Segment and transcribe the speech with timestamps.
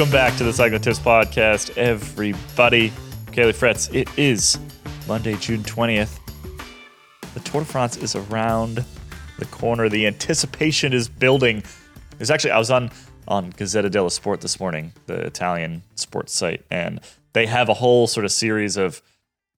[0.00, 2.90] Welcome back to the Cycling Podcast, everybody.
[3.32, 4.58] Caley Fretz, it is
[5.06, 6.18] Monday, June 20th.
[7.34, 8.82] The Tour de France is around
[9.38, 9.90] the corner.
[9.90, 11.62] The anticipation is building.
[12.16, 12.90] There's actually, I was on,
[13.28, 17.00] on Gazzetta dello Sport this morning, the Italian sports site, and
[17.34, 19.02] they have a whole sort of series of,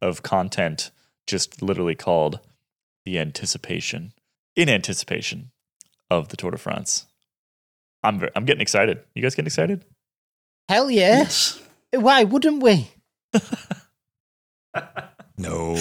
[0.01, 0.91] of content
[1.25, 2.41] just literally called
[3.05, 4.13] The Anticipation,
[4.57, 5.53] in anticipation
[6.11, 7.07] of the Tour de France.
[8.03, 9.05] I'm, I'm getting excited.
[9.15, 9.85] You guys getting excited?
[10.69, 11.19] Hell yeah.
[11.19, 11.61] Yes.
[11.93, 12.91] Why wouldn't we?
[15.39, 15.77] No.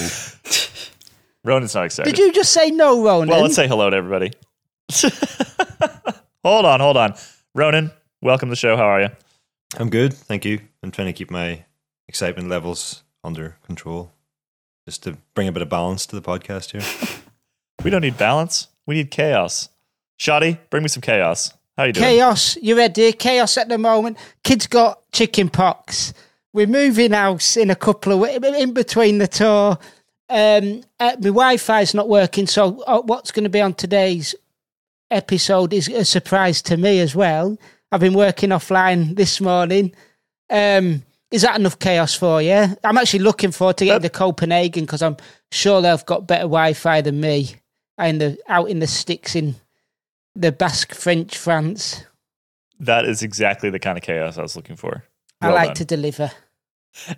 [1.44, 2.09] Ronan's not excited.
[2.16, 3.30] Did you just say no, Ronan?
[3.30, 4.31] Well, let's say hello to everybody.
[6.44, 7.13] hold on, hold on.
[7.53, 7.91] Ronan,
[8.22, 8.75] welcome to the show.
[8.75, 9.09] How are you?
[9.77, 10.62] I'm good, thank you.
[10.81, 11.66] I'm trying to keep my
[12.08, 14.11] excitement levels under control.
[14.88, 16.81] Just to bring a bit of balance to the podcast here.
[17.83, 18.67] We don't need balance.
[18.86, 19.70] We need chaos.
[20.17, 21.52] Shoddy, bring me some chaos.
[21.81, 22.05] How you doing?
[22.05, 22.57] Chaos.
[22.61, 23.11] You ready?
[23.11, 24.15] Chaos at the moment.
[24.43, 26.13] Kids got chicken pox.
[26.53, 29.79] We're moving house in a couple of weeks, in between the tour.
[30.29, 34.35] Um, uh, my Wi-Fi's not working, so uh, what's going to be on today's
[35.09, 37.57] episode is a surprise to me as well.
[37.91, 39.91] I've been working offline this morning.
[40.52, 42.77] Um, is that enough chaos for you?
[42.83, 45.17] I'm actually looking forward to getting to Copenhagen because I'm
[45.52, 47.55] sure they've got better Wi-Fi than me.
[47.97, 49.55] In the out in the sticks in
[50.35, 52.03] the Basque French France.
[52.79, 55.03] That is exactly the kind of chaos I was looking for.
[55.41, 55.75] I like done.
[55.75, 56.31] to deliver.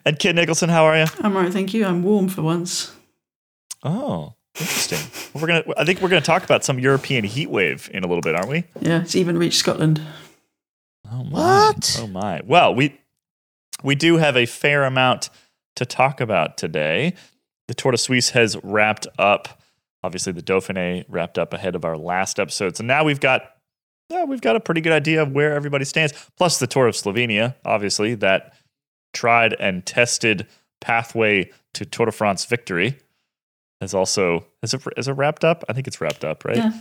[0.06, 1.06] And Kit Nicholson, how are you?
[1.20, 1.86] I'm all right, thank you.
[1.86, 2.94] I'm warm for once.
[3.84, 5.00] Oh, interesting.
[5.34, 5.64] Well, we're gonna.
[5.78, 8.50] I think we're gonna talk about some European heat wave in a little bit, aren't
[8.50, 8.64] we?
[8.82, 10.02] Yeah, it's even reached Scotland.
[11.12, 11.40] Oh my.
[11.40, 11.98] What?
[12.00, 12.42] Oh my.
[12.46, 13.00] Well, we
[13.84, 15.30] we do have a fair amount
[15.76, 17.14] to talk about today.
[17.68, 19.62] The Tour de Suisse has wrapped up.
[20.04, 22.76] Obviously, the Dauphiné wrapped up ahead of our last episode.
[22.76, 23.50] So now we've got
[24.10, 26.14] yeah, we've got a pretty good idea of where everybody stands.
[26.38, 28.54] Plus the Tour of Slovenia, obviously, that
[29.14, 30.46] tried and tested
[30.82, 32.98] pathway to Tour de France victory
[33.82, 35.64] has also is it, is it wrapped up?
[35.70, 36.58] I think it's wrapped up, right?
[36.58, 36.72] Yeah.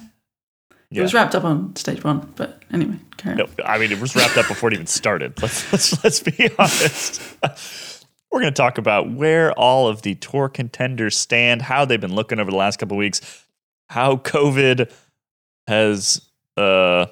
[0.91, 2.97] It was wrapped up on stage one, but anyway.
[3.25, 5.33] No, I mean it was wrapped up before it even started.
[5.43, 7.23] Let's let's let's be honest.
[8.33, 12.15] We're going to talk about where all of the tour contenders stand, how they've been
[12.15, 13.45] looking over the last couple of weeks,
[13.89, 14.91] how COVID
[15.69, 16.23] has
[16.57, 17.07] uh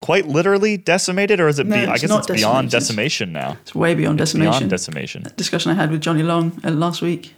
[0.00, 1.66] quite literally decimated, or is it?
[1.66, 3.56] No, be, I guess it's beyond decimation now.
[3.62, 4.50] It's way beyond It's decimation.
[4.52, 5.26] beyond decimation.
[5.36, 7.34] Discussion I had with Johnny Long uh, last week.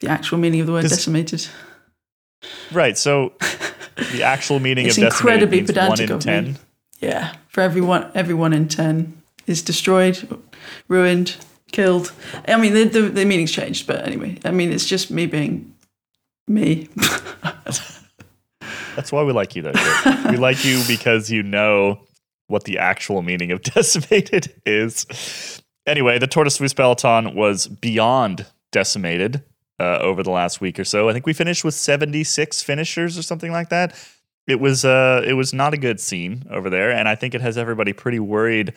[0.00, 1.46] The actual meaning of the word decimated.
[2.72, 2.96] Right.
[2.96, 3.32] So
[4.12, 6.24] the actual meaning of decimated means one in of me.
[6.24, 6.58] ten.
[7.00, 10.28] Yeah, for everyone, everyone in ten is destroyed,
[10.88, 11.36] ruined,
[11.72, 12.12] killed.
[12.46, 15.74] I mean, the, the the meaning's changed, but anyway, I mean, it's just me being
[16.46, 16.88] me.
[18.96, 19.72] That's why we like you, though.
[20.28, 22.00] We like you because you know
[22.48, 25.62] what the actual meaning of decimated is.
[25.86, 29.42] Anyway, the tortoise de peloton was beyond decimated
[29.78, 31.08] uh, over the last week or so.
[31.08, 33.96] I think we finished with 76 finishers or something like that.
[34.46, 37.40] It was uh, it was not a good scene over there, and I think it
[37.40, 38.74] has everybody pretty worried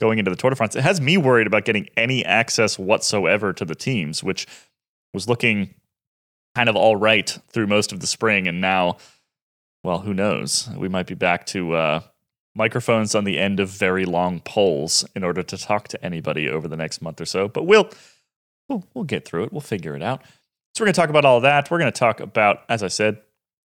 [0.00, 0.76] going into the Tour de France.
[0.76, 4.46] It has me worried about getting any access whatsoever to the teams, which
[5.14, 5.74] was looking
[6.54, 8.96] kind of all right through most of the spring, and now
[9.86, 10.68] well, who knows?
[10.76, 12.00] We might be back to uh,
[12.56, 16.66] microphones on the end of very long poles in order to talk to anybody over
[16.66, 17.46] the next month or so.
[17.46, 17.88] But we'll
[18.68, 19.52] we'll, we'll get through it.
[19.52, 20.22] We'll figure it out.
[20.74, 21.70] So we're going to talk about all that.
[21.70, 23.18] We're going to talk about, as I said,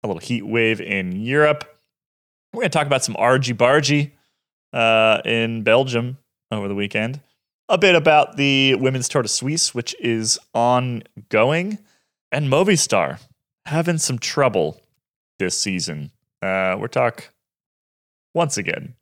[0.04, 1.64] a little heat wave in Europe.
[2.52, 4.10] We're going to talk about some argy bargy
[4.72, 6.18] uh, in Belgium
[6.50, 7.20] over the weekend.
[7.68, 11.78] A bit about the women's Tour de Suisse, which is ongoing,
[12.30, 13.18] and Movistar
[13.66, 14.80] having some trouble
[15.38, 16.10] this season.
[16.42, 17.30] Uh, we're talk
[18.34, 18.94] once again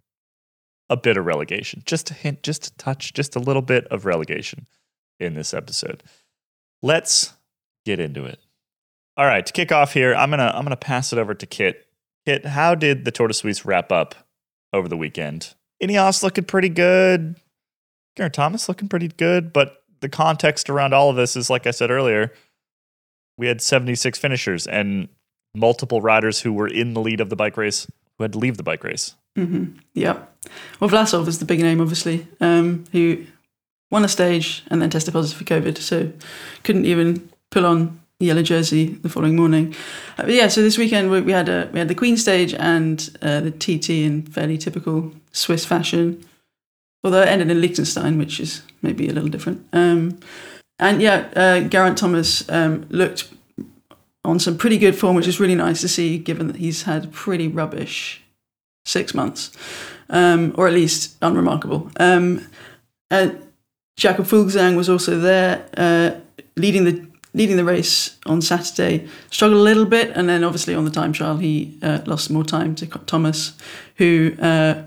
[0.88, 4.04] a bit of relegation, just a hint, just a touch, just a little bit of
[4.04, 4.66] relegation
[5.18, 6.02] in this episode.
[6.82, 7.34] Let's
[7.84, 8.40] get into it.
[9.16, 11.86] All right, to kick off here, I'm gonna I'm gonna pass it over to Kit.
[12.26, 14.14] Kit, how did the Tour de Suisse wrap up
[14.72, 15.54] over the weekend?
[15.82, 17.36] Ineos looking pretty good.
[18.16, 21.70] Geraint Thomas looking pretty good, but the context around all of this is, like I
[21.70, 22.32] said earlier,
[23.38, 25.08] we had 76 finishers and
[25.54, 27.86] multiple riders who were in the lead of the bike race
[28.18, 29.14] who had to leave the bike race.
[29.36, 30.18] hmm Yeah.
[30.78, 33.24] Well, Vlasov is the big name, obviously, um, who
[33.90, 36.12] won a stage and then tested positive for COVID, so
[36.62, 39.74] couldn't even pull on yellow jersey the following morning.
[40.18, 42.52] Uh, but yeah, so this weekend we, we had a, we had the Queen stage
[42.54, 46.24] and uh, the TT in fairly typical Swiss fashion,
[47.04, 49.66] although it ended in Liechtenstein, which is maybe a little different.
[49.72, 50.18] Um,
[50.78, 53.28] and yeah, uh, Geraint Thomas um, looked
[54.24, 57.12] on some pretty good form, which is really nice to see, given that he's had
[57.12, 58.22] pretty rubbish
[58.84, 59.50] six months.
[60.10, 61.90] um, or at least unremarkable.
[61.98, 62.46] Um,
[63.10, 63.40] and
[63.96, 66.12] Jakob Fuglsang was also there, uh,
[66.56, 69.08] leading the leading the race on Saturday.
[69.30, 72.44] Struggled a little bit, and then obviously on the time trial he uh, lost more
[72.44, 73.52] time to Thomas,
[73.96, 74.82] who uh,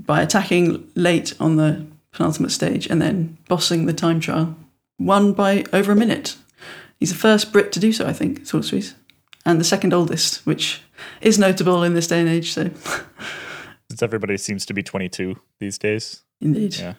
[0.00, 4.56] by attacking late on the penultimate stage and then bossing the time trial,
[4.98, 6.36] won by over a minute.
[6.98, 8.94] He's the first Brit to do so, I think, de Suisse,
[9.44, 10.82] and the second oldest, which
[11.20, 12.52] is notable in this day and age.
[12.52, 12.70] So,
[13.90, 16.76] since everybody seems to be 22 these days, indeed.
[16.76, 16.94] Yeah.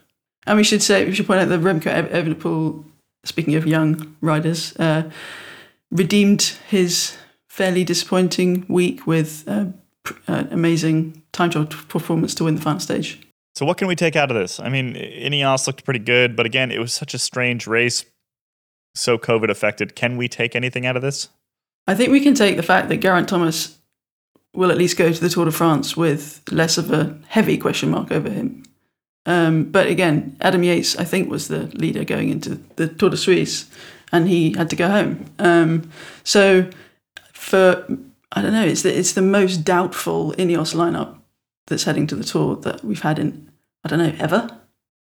[0.46, 2.84] And we should say, we should point out that Remco Evenepoel,
[3.24, 5.10] speaking of young riders, uh,
[5.90, 9.66] redeemed his fairly disappointing week with uh,
[10.28, 13.22] an amazing time trial performance to win the final stage.
[13.56, 14.60] So what can we take out of this?
[14.60, 18.04] I mean, Ineos looked pretty good, but again, it was such a strange race,
[18.94, 19.96] so COVID affected.
[19.96, 21.30] Can we take anything out of this?
[21.88, 23.78] I think we can take the fact that Geraint Thomas
[24.54, 27.92] will at least go to the Tour de France with less of a heavy question
[27.92, 28.64] mark over him.
[29.26, 33.18] Um, but again, Adam Yates, I think, was the leader going into the Tour de
[33.18, 33.70] Suisse,
[34.12, 35.26] and he had to go home.
[35.40, 35.90] Um,
[36.24, 36.70] so
[37.34, 37.88] for
[38.36, 41.20] I don't know, it's the, it's the most doubtful Ineos lineup
[41.68, 43.52] that's heading to the tour that we've had in
[43.84, 44.50] I don't know ever.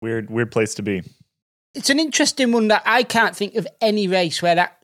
[0.01, 1.03] Weird, weird place to be.
[1.75, 4.83] It's an interesting one that I can't think of any race where that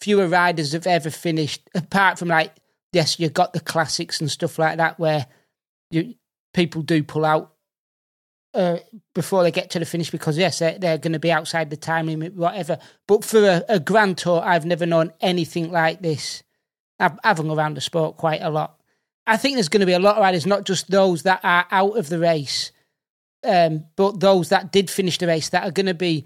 [0.00, 2.52] fewer riders have ever finished, apart from like
[2.92, 5.26] yes, you've got the classics and stuff like that where
[5.90, 6.14] you
[6.54, 7.52] people do pull out
[8.54, 8.78] uh,
[9.14, 11.76] before they get to the finish because yes, they're, they're going to be outside the
[11.76, 12.78] time limit, whatever.
[13.06, 16.42] But for a, a grand tour, I've never known anything like this.
[16.98, 18.80] I've around the sport quite a lot.
[19.26, 21.66] I think there's going to be a lot of riders, not just those that are
[21.70, 22.70] out of the race,
[23.44, 26.24] um, but those that did finish the race that are going to be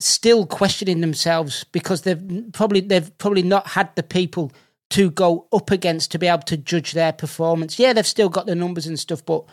[0.00, 4.52] still questioning themselves because they've probably they've probably not had the people
[4.90, 7.78] to go up against to be able to judge their performance.
[7.78, 9.44] Yeah, they've still got the numbers and stuff, but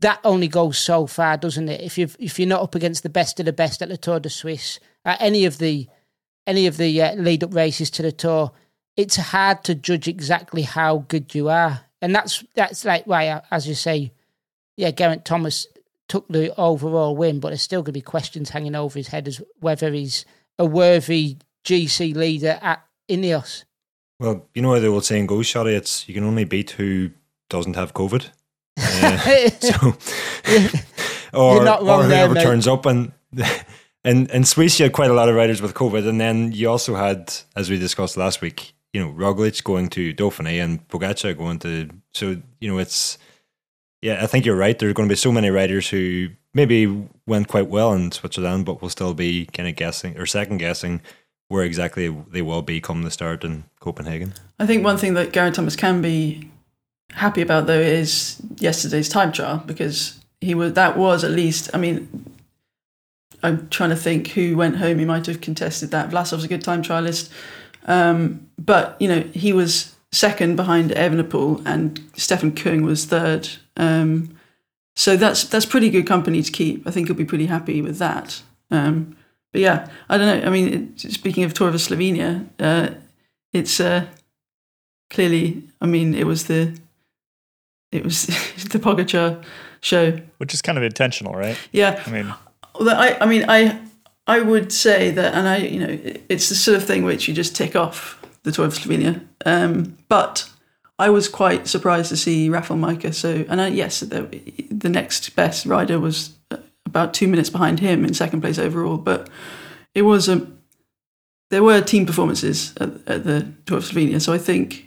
[0.00, 1.80] that only goes so far, doesn't it?
[1.80, 4.20] If you if you're not up against the best of the best at the Tour
[4.20, 5.88] de Suisse, at any of the
[6.46, 8.52] any of the uh, lead up races to the Tour,
[8.96, 13.66] it's hard to judge exactly how good you are and that's that's like why, as
[13.66, 14.12] you say,
[14.76, 15.66] yeah, Geraint Thomas
[16.08, 19.26] took the overall win, but there's still going to be questions hanging over his head
[19.26, 20.24] as whether he's
[20.58, 23.64] a worthy GC leader at Ineos.
[24.20, 27.10] Well, you know how the old saying goes, Shari, it's you can only beat who
[27.48, 28.30] doesn't have COVID.
[28.78, 29.96] Uh, so,
[31.32, 33.12] or, or whoever there, turns up and.
[34.04, 36.70] And in Swiss, you had quite a lot of riders with COVID, and then you
[36.70, 41.36] also had, as we discussed last week, you know Roglic going to Dauphiné and Pogacar
[41.36, 43.18] going to so you know it's
[44.00, 47.46] yeah I think you're right there's going to be so many riders who maybe went
[47.46, 51.02] quite well in Switzerland but will still be kind of guessing or second guessing
[51.48, 54.32] where exactly they will be come the start in Copenhagen.
[54.58, 56.50] I think one thing that Geraint Thomas can be
[57.10, 61.76] happy about though is yesterday's time trial because he was that was at least I
[61.76, 62.24] mean
[63.42, 64.98] I'm trying to think who went home.
[64.98, 66.08] He might have contested that.
[66.08, 67.30] Vlasov's a good time trialist.
[67.86, 73.48] Um, but you know, he was second behind Evenepoel, and Stefan Kung was third.
[73.76, 74.36] Um,
[74.94, 76.86] so that's that's pretty good company to keep.
[76.86, 78.42] I think he'll be pretty happy with that.
[78.70, 79.16] Um,
[79.52, 80.46] but yeah, I don't know.
[80.46, 82.90] I mean, it, speaking of Tour of Slovenia, uh,
[83.52, 84.06] it's uh,
[85.10, 85.62] clearly.
[85.80, 86.76] I mean, it was the
[87.92, 88.26] it was
[88.70, 89.42] the Pogacar
[89.80, 91.58] show, which is kind of intentional, right?
[91.72, 92.02] Yeah.
[92.06, 92.34] I mean,
[92.80, 93.80] I I mean I
[94.26, 97.34] I would say that, and I, you know, it's the sort of thing which you
[97.34, 99.24] just tick off the Tour of Slovenia.
[99.44, 100.50] Um, but
[100.98, 103.14] I was quite surprised to see Rafał Majka.
[103.14, 104.22] So, and I, yes, the,
[104.70, 106.34] the next best rider was
[106.84, 108.96] about two minutes behind him in second place overall.
[108.96, 109.28] But
[109.94, 110.46] it was a,
[111.50, 114.20] there were team performances at, at the Tour of Slovenia.
[114.20, 114.86] So I think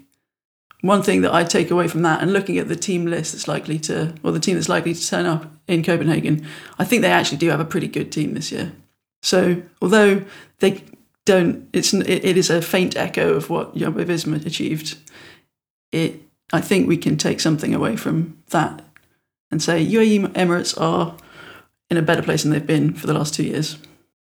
[0.81, 3.47] one thing that I take away from that, and looking at the team list that's
[3.47, 6.45] likely to, or the team that's likely to turn up in Copenhagen,
[6.77, 8.73] I think they actually do have a pretty good team this year.
[9.21, 10.23] So although
[10.59, 10.83] they
[11.25, 14.97] don't, it's it, it is a faint echo of what Jumbo Visma achieved.
[15.91, 16.21] It,
[16.51, 18.83] I think we can take something away from that
[19.51, 21.15] and say UAE Emirates are
[21.89, 23.77] in a better place than they've been for the last two years.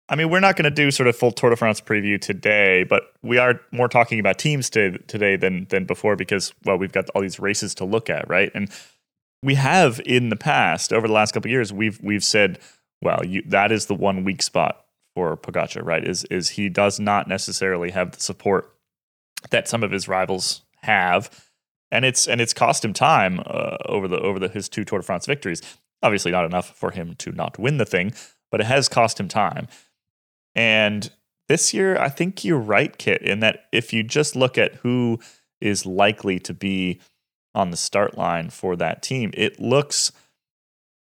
[0.08, 2.84] I mean, we're not going to do sort of full Tour de France preview today,
[2.84, 7.08] but we are more talking about teams today than than before because well, we've got
[7.10, 8.50] all these races to look at, right?
[8.54, 8.70] And
[9.42, 12.58] we have in the past over the last couple of years, we've we've said
[13.02, 16.06] well, you, that is the one weak spot for Pogacar, right?
[16.06, 18.74] Is is he does not necessarily have the support
[19.50, 21.44] that some of his rivals have,
[21.90, 25.00] and it's and it's cost him time uh, over the over the his two Tour
[25.00, 25.60] de France victories.
[26.02, 28.12] Obviously, not enough for him to not win the thing,
[28.50, 29.68] but it has cost him time.
[30.54, 31.10] And
[31.48, 35.20] this year, I think you're right, Kit, in that if you just look at who
[35.60, 37.00] is likely to be
[37.54, 40.12] on the start line for that team, it looks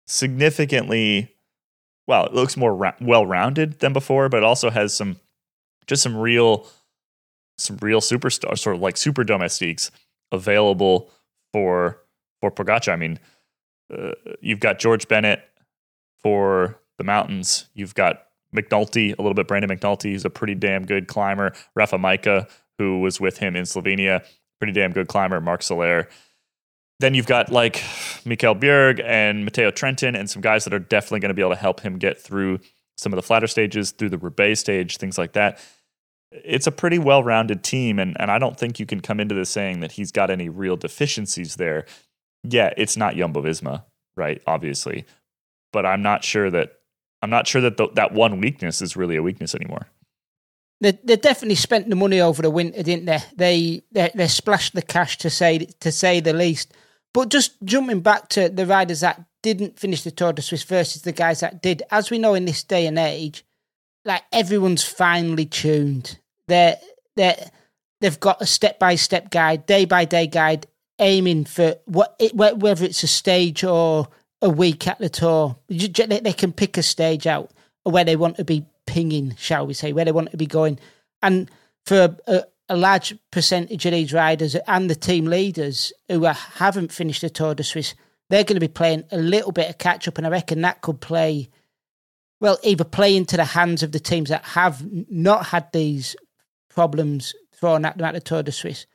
[0.07, 1.35] significantly
[2.11, 5.21] well, it looks more ra- well-rounded than before, but it also has some
[5.87, 6.67] just some real
[7.57, 9.93] some real superstars, sort of like super domestiques
[10.33, 11.09] available
[11.52, 12.02] for
[12.40, 12.93] for Pogacar.
[12.93, 13.21] I mean,
[13.97, 15.40] uh, you've got George Bennett
[16.19, 17.67] for the mountains.
[17.75, 21.52] You've got McNulty, a little bit Brandon McNulty, who's a pretty damn good climber.
[21.76, 24.25] Rafa Majka, who was with him in Slovenia,
[24.59, 25.40] pretty damn good climber.
[25.40, 26.09] Marc Soler.
[27.00, 27.76] Then you've got like
[28.26, 31.52] Mikkel Bjerg and Matteo Trentin and some guys that are definitely going to be able
[31.52, 32.61] to help him get through
[32.99, 35.59] some of the flatter stages, through the Roubaix stage, things like that.
[36.30, 39.35] It's a pretty well rounded team, and, and I don't think you can come into
[39.35, 41.87] this saying that he's got any real deficiencies there.
[42.45, 44.42] Yeah, it's not Jumbo Visma, right?
[44.47, 45.07] Obviously.
[45.73, 46.75] But I'm not sure that
[47.23, 49.88] I'm not sure that the, that one weakness is really a weakness anymore.
[50.83, 53.19] They, they definitely spent the money over the winter, didn't they?
[53.37, 56.75] They they, they splashed the cash to say to say the least.
[57.12, 61.02] But just jumping back to the riders that didn't finish the Tour de Suisse versus
[61.02, 63.45] the guys that did, as we know in this day and age,
[64.05, 66.19] like everyone's finely tuned.
[66.47, 66.79] They're
[67.17, 67.50] they
[68.00, 70.67] they've got a step by step guide, day by day guide,
[70.99, 74.09] aiming for what it, whether it's a stage or
[74.43, 75.57] a week at the tour.
[75.69, 77.50] They can pick a stage out
[77.83, 80.79] where they want to be pinging, shall we say, where they want to be going.
[81.23, 81.50] And
[81.85, 82.45] for a, a
[82.77, 87.55] large percentage of these riders and the team leaders who are, haven't finished the Tour
[87.55, 87.95] de Suisse,
[88.29, 90.19] they're going to be playing a little bit of catch up.
[90.19, 91.49] And I reckon that could play,
[92.41, 96.17] well, either play into the hands of the teams that have not had these
[96.69, 98.87] problems thrown at them at the Tour de Suisse,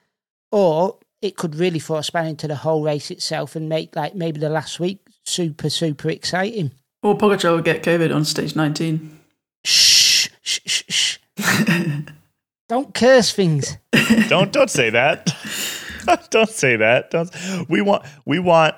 [0.51, 4.15] or it could really force a span into the whole race itself and make like
[4.15, 6.71] maybe the last week super, super exciting.
[7.03, 9.19] Or Pogacar will get COVID on stage 19.
[9.63, 11.17] Shh, shh, shh, shh.
[12.67, 13.77] don't curse things.
[14.27, 15.35] don't don't say that.
[16.29, 17.11] don't say that.
[17.11, 17.29] Don't.
[17.69, 18.75] We want we want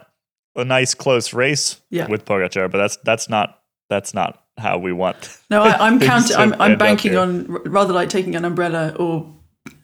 [0.56, 2.08] a nice close race yeah.
[2.08, 5.38] with Pogacar, but that's that's not that's not how we want.
[5.50, 6.36] No, I, am counting.
[6.36, 9.32] I'm, I'm banking on rather like taking an umbrella or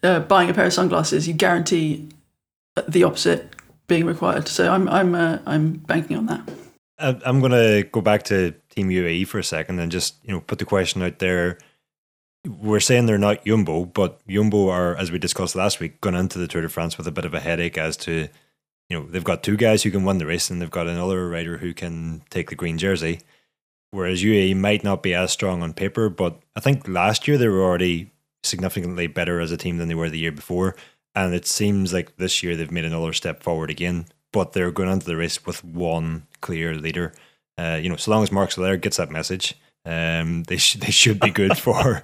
[0.02, 1.28] uh, buying a pair of sunglasses.
[1.28, 2.10] You guarantee
[2.88, 3.56] the opposite
[3.88, 4.48] being required.
[4.48, 6.50] So I'm I'm uh, I'm banking on that.
[7.00, 10.42] I'm going to go back to Team UAE for a second and just you know
[10.42, 11.58] put the question out there.
[12.46, 16.40] We're saying they're not Jumbo, but Jumbo are, as we discussed last week, going into
[16.40, 18.28] the Tour de France with a bit of a headache as to,
[18.90, 21.30] you know, they've got two guys who can win the race and they've got another
[21.30, 23.22] rider who can take the green jersey.
[23.92, 27.48] Whereas UAE might not be as strong on paper, but I think last year they
[27.48, 28.12] were already
[28.44, 30.76] significantly better as a team than they were the year before.
[31.16, 34.90] And it seems like this year they've made another step forward again, but they're going
[34.90, 37.14] into the race with one clear leader.
[37.58, 40.92] Uh, you know, so long as Marc Soler gets that message, um, they sh- they
[40.92, 42.02] should be good for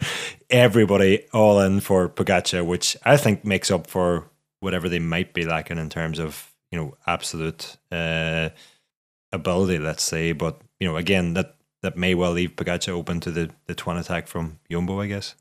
[0.50, 5.46] everybody all in for Pogacar, which I think makes up for whatever they might be
[5.46, 8.50] lacking in terms of you know absolute uh,
[9.32, 10.34] ability, let's say.
[10.34, 13.98] But you know, again, that that may well leave Pogacar open to the the twin
[13.98, 15.36] attack from Yumbo, I guess.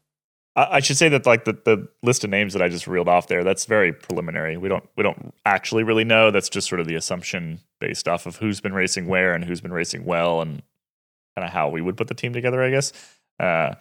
[0.56, 3.28] I should say that like the, the list of names that I just reeled off
[3.28, 4.56] there, that's very preliminary.
[4.56, 6.32] We don't we don't actually really know.
[6.32, 9.60] That's just sort of the assumption based off of who's been racing where and who's
[9.60, 10.62] been racing well and
[11.38, 12.92] kind of how we would put the team together, I guess.
[13.38, 13.74] Uh,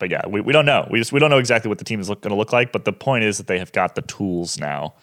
[0.00, 0.88] but yeah, we, we don't know.
[0.90, 2.72] We just we don't know exactly what the team is going to look like.
[2.72, 4.94] But the point is that they have got the tools now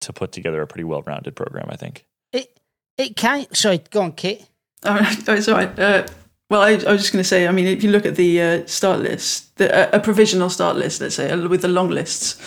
[0.00, 1.68] to put together a pretty well rounded program.
[1.68, 2.58] I think it
[2.96, 3.46] it can.
[3.52, 4.48] Sorry, go on, Kit.
[4.84, 4.98] Oh,
[5.28, 5.78] it's all right.
[5.78, 6.06] Uh,
[6.48, 8.40] well, I, I, was just going to say, I mean, if you look at the
[8.40, 12.40] uh, start list, the, a, a, provisional start list, let's say, with the long lists,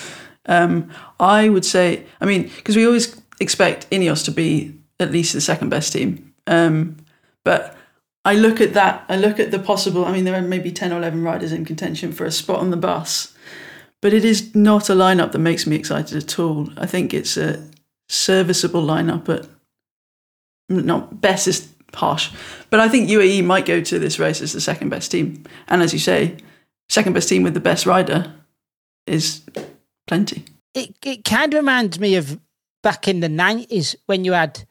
[0.45, 0.89] um,
[1.19, 5.41] I would say, I mean, because we always expect Ineos to be at least the
[5.41, 6.33] second best team.
[6.47, 6.95] Um,
[7.43, 7.75] but
[8.25, 10.91] I look at that, I look at the possible, I mean, there are maybe 10
[10.91, 13.33] or 11 riders in contention for a spot on the bus,
[14.01, 16.69] but it is not a lineup that makes me excited at all.
[16.77, 17.65] I think it's a
[18.09, 19.47] serviceable lineup at
[20.69, 22.31] not best is harsh.
[22.69, 25.43] But I think UAE might go to this race as the second best team.
[25.67, 26.38] And as you say,
[26.88, 28.33] second best team with the best rider
[29.07, 29.41] is
[30.07, 30.45] plenty.
[30.73, 32.39] It, it kind of reminds me of
[32.83, 34.65] back in the 90s when you had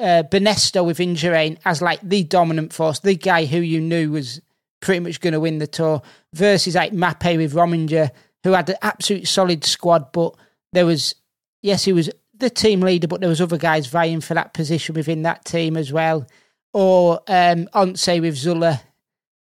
[0.00, 4.40] uh, Banesto with Indurain as like the dominant force, the guy who you knew was
[4.80, 6.02] pretty much going to win the tour,
[6.32, 8.10] versus like Mapei with Rominger,
[8.42, 10.34] who had an absolute solid squad, but
[10.72, 11.14] there was,
[11.62, 14.94] yes, he was the team leader, but there was other guys vying for that position
[14.94, 16.26] within that team as well.
[16.72, 18.80] Or um, Once with Zülle,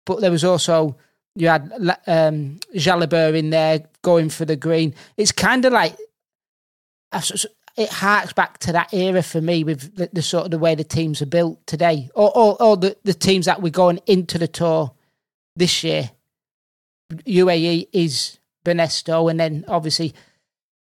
[0.04, 0.96] but there was also
[1.36, 1.70] you had
[2.06, 4.94] um, Jalabert in there going for the green.
[5.16, 5.96] It's kind of like
[7.76, 10.75] it harks back to that era for me with the, the, sort of the way
[10.75, 14.38] the teams are built today, or or, or the, the teams that we're going into
[14.38, 14.92] the tour
[15.54, 16.11] this year.
[17.12, 20.14] UAE is Banesto, and then obviously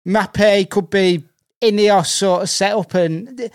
[0.07, 1.25] Mapei could be
[1.62, 3.50] Ineos sort of setup, and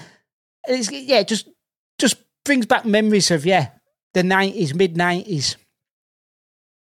[0.68, 1.50] it's yeah, just
[1.98, 3.70] just brings back memories of yeah
[4.14, 5.58] the nineties, mid nineties.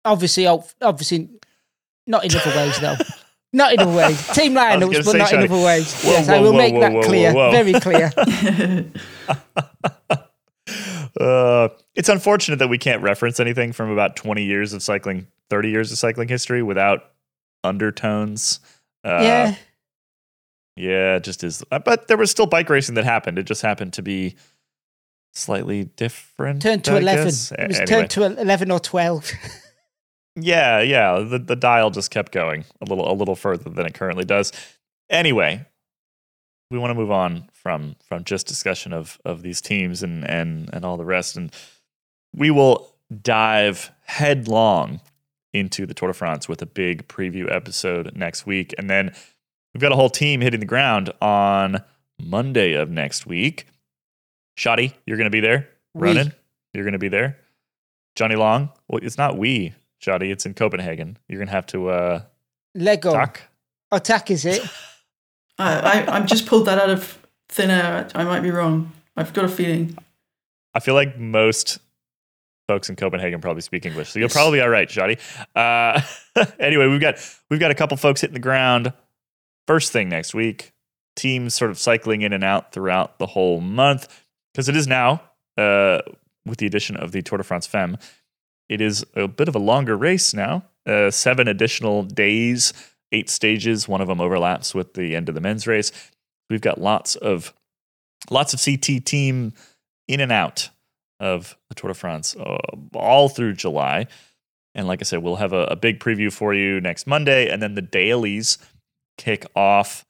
[0.04, 1.28] Obviously, oh, obviously,
[2.06, 2.96] not in other ways though.
[3.52, 4.26] Not in other ways.
[4.34, 6.02] Team lineups, but not Shani, in other ways.
[6.02, 7.32] Whoa, yes, whoa, I will whoa, make that clear.
[7.32, 8.12] Very clear.
[11.20, 15.70] uh, it's unfortunate that we can't reference anything from about 20 years of cycling, 30
[15.70, 17.12] years of cycling history without
[17.64, 18.60] undertones.
[19.04, 19.54] Uh, yeah.
[20.76, 21.64] Yeah, it just is.
[21.70, 23.38] Uh, but there was still bike racing that happened.
[23.38, 24.36] It just happened to be
[25.32, 26.62] slightly different.
[26.62, 27.24] Turned to I 11.
[27.24, 27.52] Guess.
[27.52, 27.86] It was anyway.
[27.86, 29.30] turned to 11 or 12.
[30.36, 31.18] yeah, yeah.
[31.20, 34.52] The, the dial just kept going a little, a little further than it currently does.
[35.10, 35.66] Anyway,
[36.70, 40.70] we want to move on from from just discussion of of these teams and and
[40.72, 41.52] and all the rest and
[42.34, 45.00] we will dive headlong
[45.52, 49.14] into the Tour de France with a big preview episode next week and then
[49.72, 51.82] we've got a whole team hitting the ground on
[52.20, 53.66] Monday of next week.
[54.58, 55.68] Shotty, you're going to be there.
[55.94, 56.08] Oui.
[56.08, 56.32] Ronan,
[56.72, 57.38] you're going to be there.
[58.16, 59.74] Johnny Long, well, it's not we,
[60.06, 60.30] Shotty.
[60.30, 61.18] It's in Copenhagen.
[61.28, 62.22] You're going to have to uh,
[62.74, 63.10] Lego.
[63.10, 63.42] Attack.
[63.90, 64.62] Attack is it?
[65.58, 68.08] I, I I've just pulled that out of thin air.
[68.14, 68.92] I might be wrong.
[69.16, 69.96] I've got a feeling.
[70.74, 71.78] I feel like most
[72.68, 75.18] folks in Copenhagen probably speak English, so you'll probably be all right, Shotty.
[75.54, 76.00] Uh,
[76.58, 77.16] anyway, we've got
[77.50, 78.92] we've got a couple folks hitting the ground.
[79.66, 80.72] First thing next week,
[81.16, 84.22] teams sort of cycling in and out throughout the whole month
[84.52, 85.22] because it is now
[85.56, 86.00] uh,
[86.44, 87.96] with the addition of the Tour de France Femme.
[88.68, 92.72] It is a bit of a longer race now, uh, seven additional days
[93.12, 93.88] eight stages.
[93.88, 95.92] One of them overlaps with the end of the men's race.
[96.50, 97.52] We've got lots of
[98.30, 99.52] lots of CT team
[100.08, 100.70] in and out
[101.20, 102.58] of the Tour de France uh,
[102.94, 104.06] all through July.
[104.74, 107.62] And like I said, we'll have a, a, big preview for you next Monday, and
[107.62, 108.58] then the dailies
[109.16, 110.04] kick off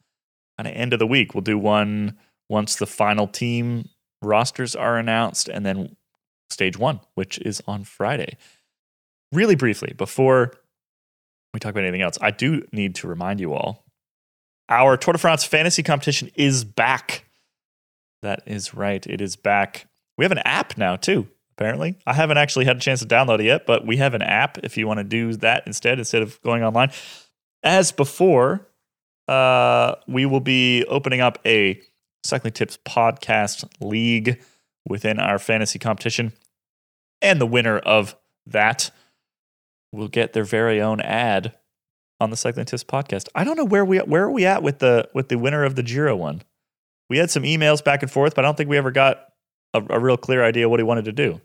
[0.58, 1.34] kind of end of the week.
[1.34, 3.88] We'll do one once the final team
[4.22, 5.94] rosters are announced, and then
[6.50, 8.36] stage one, which is on Friday.
[9.32, 10.52] Really briefly, before
[11.52, 13.86] we talk about anything else, I do need to remind you all
[14.68, 17.24] our Tour de France fantasy competition is back.
[18.22, 19.06] That is right.
[19.06, 19.86] It is back.
[20.18, 21.98] We have an app now, too, apparently.
[22.06, 24.58] I haven't actually had a chance to download it yet, but we have an app
[24.64, 26.90] if you want to do that instead, instead of going online.
[27.62, 28.66] As before,
[29.28, 31.80] uh, we will be opening up a
[32.24, 34.42] Cycling Tips podcast league
[34.86, 36.32] within our fantasy competition.
[37.20, 38.90] And the winner of that
[39.92, 41.54] will get their very own ad
[42.20, 43.28] on the Cycling Tips podcast.
[43.34, 45.76] I don't know where we where are we at with the with the winner of
[45.76, 46.42] the Giro one.
[47.08, 49.26] We had some emails back and forth, but I don't think we ever got
[49.74, 51.40] a, a real clear idea what he wanted to do.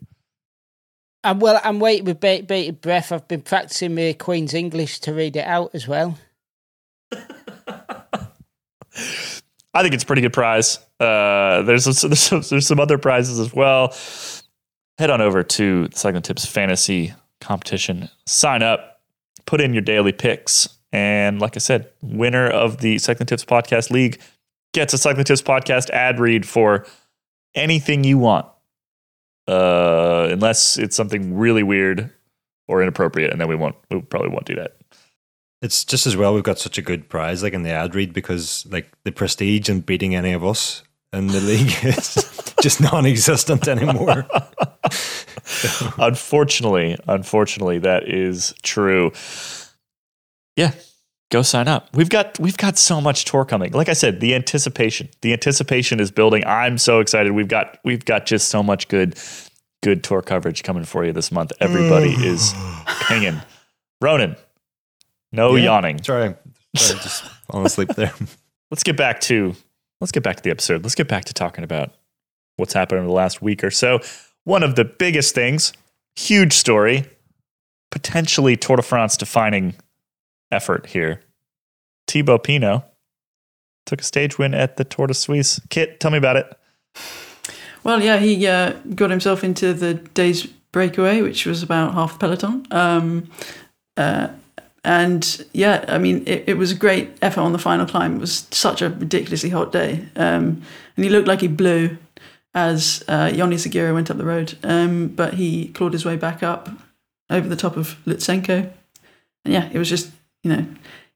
[1.23, 1.61] I'm well.
[1.63, 3.11] I'm waiting with bated breath.
[3.11, 6.17] I've been practicing my Queen's English to read it out as well.
[9.73, 10.79] I think it's a pretty good prize.
[10.99, 13.95] Uh, there's, there's some, there's some other prizes as well.
[14.97, 18.09] Head on over to Cycling Tips Fantasy competition.
[18.25, 19.01] Sign up,
[19.45, 23.89] put in your daily picks, and like I said, winner of the Cycling Tips Podcast
[23.91, 24.19] League
[24.73, 26.85] gets a Cycling Tips Podcast ad read for
[27.55, 28.45] anything you want,
[29.47, 32.11] uh, unless it's something really weird
[32.67, 33.75] or inappropriate, and then we won't.
[33.89, 34.77] We probably won't do that.
[35.61, 38.13] It's just as well we've got such a good prize like in the ad read
[38.13, 43.67] because like the prestige and beating any of us in the league is just non-existent
[43.67, 44.27] anymore.
[45.97, 49.11] unfortunately, unfortunately, that is true.
[50.55, 50.71] Yeah,
[51.31, 51.95] go sign up.
[51.95, 53.71] We've got we've got so much tour coming.
[53.71, 56.43] Like I said, the anticipation, the anticipation is building.
[56.45, 57.33] I'm so excited.
[57.33, 59.17] We've got we've got just so much good
[59.83, 61.51] good tour coverage coming for you this month.
[61.59, 62.53] Everybody is
[63.07, 63.41] pinging.
[63.99, 64.35] Ronan,
[65.31, 66.03] no yeah, yawning.
[66.03, 66.35] Sorry,
[66.75, 68.13] sorry just falling asleep there.
[68.71, 69.53] Let's get back to
[69.99, 70.83] let's get back to the episode.
[70.83, 71.93] Let's get back to talking about
[72.55, 73.99] what's happened in the last week or so
[74.43, 75.73] one of the biggest things,
[76.15, 77.05] huge story,
[77.91, 79.75] potentially Tour de France defining
[80.51, 81.21] effort here.
[82.07, 82.83] Thibaut Pinot
[83.85, 85.59] took a stage win at the Tour de Suisse.
[85.69, 86.57] Kit, tell me about it.
[87.83, 92.19] Well, yeah, he uh, got himself into the day's breakaway, which was about half the
[92.19, 92.67] peloton.
[92.71, 93.29] Um,
[93.97, 94.29] uh,
[94.83, 98.15] and yeah, I mean, it, it, was a great effort on the final climb.
[98.15, 100.07] It was such a ridiculously hot day.
[100.15, 100.63] Um,
[100.95, 101.97] and he looked like he blew
[102.55, 104.57] as uh, Ion Izagirre went up the road.
[104.63, 106.69] Um, but he clawed his way back up
[107.29, 108.71] over the top of Lutsenko.
[109.45, 110.11] And yeah, it was just,
[110.43, 110.65] you know,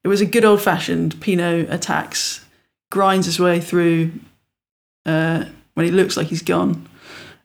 [0.04, 2.44] it was a good old fashioned Pinot attacks,
[2.92, 4.12] grinds his way through
[5.04, 6.88] uh, when he looks like he's gone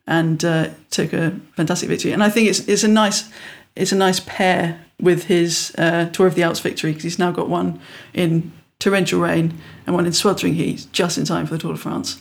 [0.05, 2.11] and uh, took a fantastic victory.
[2.11, 3.27] And I think it's, it's a nice,
[3.75, 7.31] it's a nice pair with his uh, Tour of the Alps victory because he's now
[7.31, 7.79] got one
[8.13, 11.79] in torrential rain and one in sweltering heat just in time for the Tour de
[11.79, 12.19] France.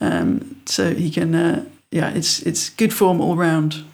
[0.00, 3.84] Um, so he can uh, yeah, it's it's good form all round,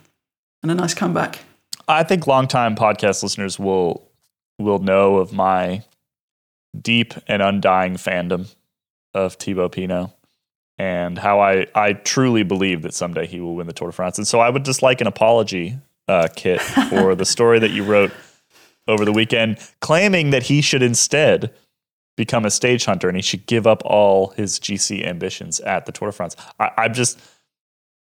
[0.63, 1.41] and a nice comeback.
[1.89, 4.09] I think longtime podcast listeners will
[4.59, 5.85] will know of my
[6.81, 8.55] deep and undying fandom
[9.15, 10.11] of Thibaut Pinot
[10.79, 14.19] and how I, I truly believe that someday he will win the Tour de France.
[14.19, 15.77] And so I would just like an apology
[16.09, 18.13] uh, kit for the story that you wrote
[18.87, 21.53] over the weekend, claiming that he should instead
[22.17, 25.93] become a stage hunter and he should give up all his GC ambitions at the
[25.93, 26.35] Tour de France.
[26.59, 27.21] I, I'm just,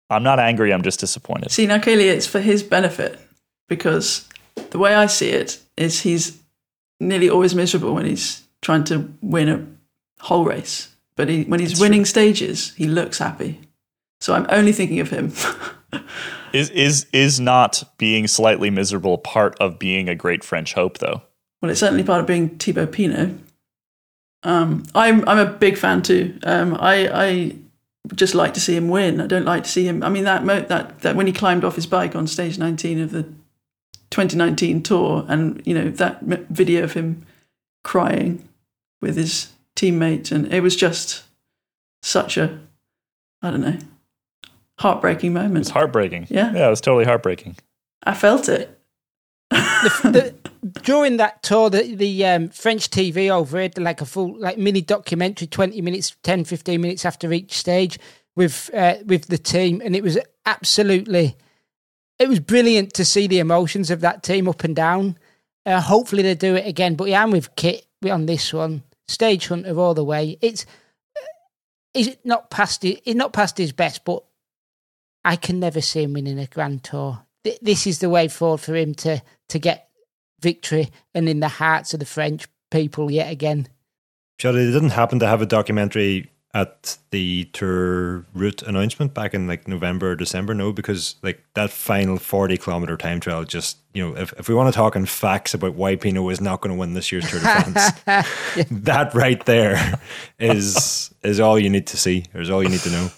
[0.09, 0.71] I'm not angry.
[0.71, 1.51] I'm just disappointed.
[1.51, 3.19] See, now, Caley, it's for his benefit
[3.67, 4.29] because
[4.69, 6.41] the way I see it is he's
[6.99, 10.95] nearly always miserable when he's trying to win a whole race.
[11.17, 12.05] But he, when he's That's winning true.
[12.05, 13.59] stages, he looks happy.
[14.21, 15.33] So I'm only thinking of him.
[16.55, 21.21] is is is not being slightly miserable part of being a great French hope, though?
[21.61, 23.37] Well, it's certainly part of being Thibaut Pinot.
[24.43, 26.39] Um, I'm I'm a big fan too.
[26.43, 27.55] Um, I I
[28.13, 29.19] just like to see him win.
[29.19, 30.03] I don't like to see him.
[30.03, 32.99] I mean that mo- that that when he climbed off his bike on stage 19
[33.01, 33.23] of the
[34.11, 37.25] 2019 tour, and you know that video of him
[37.83, 38.47] crying
[39.01, 41.23] with his teammate, and it was just
[42.01, 42.59] such a,
[43.41, 43.77] I don't know,
[44.79, 45.57] heartbreaking moment.
[45.57, 46.27] It's heartbreaking.
[46.29, 47.57] Yeah, yeah, it was totally heartbreaking.
[48.03, 48.79] I felt it.
[49.51, 54.37] the, the, during that tour, the, the um, French TV over it, like a full
[54.39, 57.99] like mini documentary, twenty minutes, 10, 15 minutes after each stage
[58.35, 61.35] with uh, with the team, and it was absolutely,
[62.19, 65.17] it was brilliant to see the emotions of that team up and down.
[65.65, 69.47] Uh, hopefully they do it again, but yeah, I'm with Kit on this one stage
[69.47, 70.37] hunter all the way.
[70.41, 70.65] It's
[71.93, 74.23] is it not past his, not past his best, but
[75.25, 77.23] I can never see him winning a Grand Tour.
[77.61, 79.89] This is the way forward for him to to get
[80.39, 83.67] victory and in the hearts of the French people yet again.
[84.37, 89.45] Charlie, they didn't happen to have a documentary at the tour route announcement back in
[89.45, 90.53] like November or December?
[90.53, 94.55] No, because like that final 40 kilometer time trial just, you know, if, if we
[94.55, 97.29] want to talk in facts about why Pinot is not going to win this year's
[97.29, 98.63] Tour de France, yeah.
[98.71, 99.99] that right there
[100.39, 102.25] is is all you need to see.
[102.33, 103.09] Is all you need to know.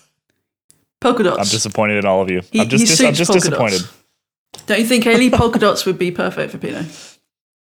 [1.02, 1.40] Polka dots.
[1.40, 2.42] I'm disappointed in all of you.
[2.52, 3.82] He, I'm just, dis- I'm just disappointed.
[3.82, 4.66] Dots.
[4.66, 6.86] Don't you think Haley polka dots would be perfect for Pinot?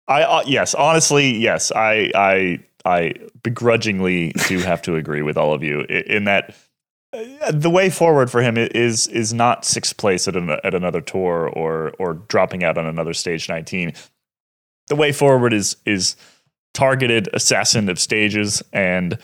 [0.07, 1.71] I uh, yes, honestly, yes.
[1.71, 6.55] I I I begrudgingly do have to agree with all of you in that
[7.13, 11.01] uh, the way forward for him is is not sixth place at an, at another
[11.01, 13.93] tour or or dropping out on another stage 19.
[14.87, 16.15] The way forward is is
[16.73, 19.17] targeted assassin of stages and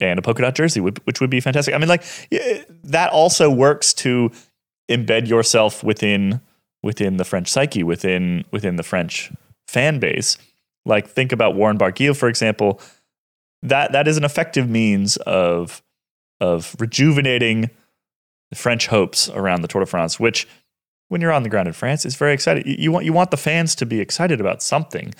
[0.00, 1.74] and a polka dot jersey, which would be fantastic.
[1.74, 2.04] I mean, like
[2.84, 4.30] that also works to
[4.90, 6.40] embed yourself within
[6.82, 9.30] within the French psyche, within within the French
[9.68, 10.38] fan base.
[10.84, 12.80] Like think about Warren Barguil, for example.
[13.62, 15.82] That that is an effective means of
[16.40, 17.70] of rejuvenating
[18.50, 20.48] the French hopes around the Tour de France, which
[21.08, 22.66] when you're on the ground in France is very exciting.
[22.66, 25.14] You, you want you want the fans to be excited about something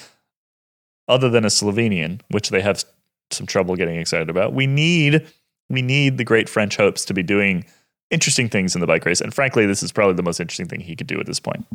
[1.06, 2.84] other than a Slovenian, which they have
[3.30, 4.52] some trouble getting excited about.
[4.52, 5.26] We need
[5.68, 7.64] we need the great French hopes to be doing
[8.10, 10.80] interesting things in the bike race, and frankly, this is probably the most interesting thing
[10.80, 11.66] he could do at this point.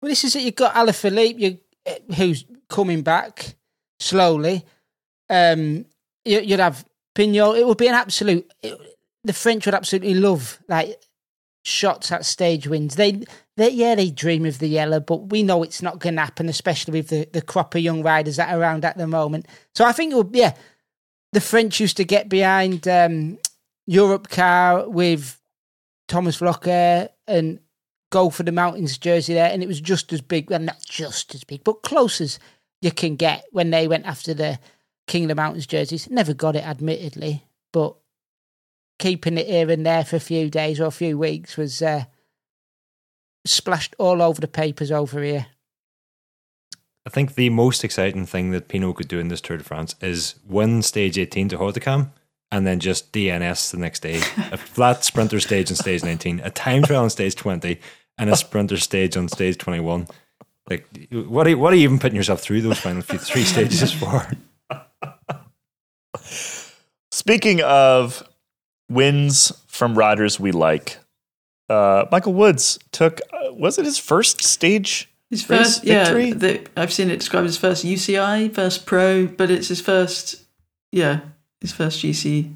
[0.00, 0.42] Well, this is it.
[0.42, 1.58] You've got Alaphilippe, you
[2.16, 3.56] who's coming back
[4.00, 4.64] slowly.
[5.28, 5.86] Um,
[6.24, 6.84] you, would have
[7.14, 7.56] Pinot.
[7.56, 8.50] It would be an absolute.
[8.62, 8.78] It,
[9.24, 11.00] the French would absolutely love like
[11.64, 12.96] shots at stage wins.
[12.96, 13.22] They,
[13.56, 16.48] they, yeah, they dream of the yellow, but we know it's not going to happen,
[16.48, 19.46] especially with the the crop of young riders that are around at the moment.
[19.74, 20.54] So I think it would, yeah.
[21.32, 23.38] The French used to get behind um,
[23.88, 25.40] Europcar with
[26.08, 27.58] Thomas Voeckler and
[28.10, 31.34] go for the mountains jersey there, and it was just as big, well, not just
[31.34, 32.38] as big, but close as
[32.82, 34.58] you can get when they went after the
[35.06, 36.10] King of the Mountains jerseys.
[36.10, 37.96] Never got it, admittedly, but
[38.98, 42.04] keeping it here and there for a few days or a few weeks was uh,
[43.46, 45.46] splashed all over the papers over here.
[47.04, 49.94] I think the most exciting thing that Pinot could do in this Tour de France
[50.00, 52.10] is win stage 18 to Hautacam
[52.52, 54.20] and then just DNS the next day.
[54.52, 57.80] a flat sprinter stage on stage 19, a time trial on stage 20,
[58.18, 60.06] and a sprinter stage on stage 21.
[60.70, 63.42] Like, what are you, what are you even putting yourself through those final few, three
[63.42, 64.30] stages for?
[67.10, 68.22] Speaking of
[68.88, 70.98] wins from riders we like,
[71.68, 75.11] uh, Michael Woods took, uh, was it his first stage?
[75.32, 76.12] His first, yeah.
[76.12, 80.44] The, I've seen it described as first UCI, first pro, but it's his first,
[80.92, 81.22] yeah,
[81.60, 82.54] his first GC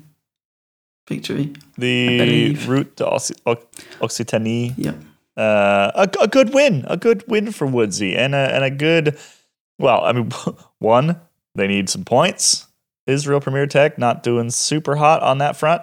[1.08, 1.54] victory.
[1.76, 4.74] The Route d'Occitanie.
[4.76, 4.92] Yeah
[5.36, 9.18] uh, a, a good win, a good win for Woodsy, and a, and a good.
[9.78, 10.30] Well, I mean,
[10.78, 11.20] one
[11.54, 12.66] they need some points.
[13.06, 15.82] Israel Premier Tech not doing super hot on that front,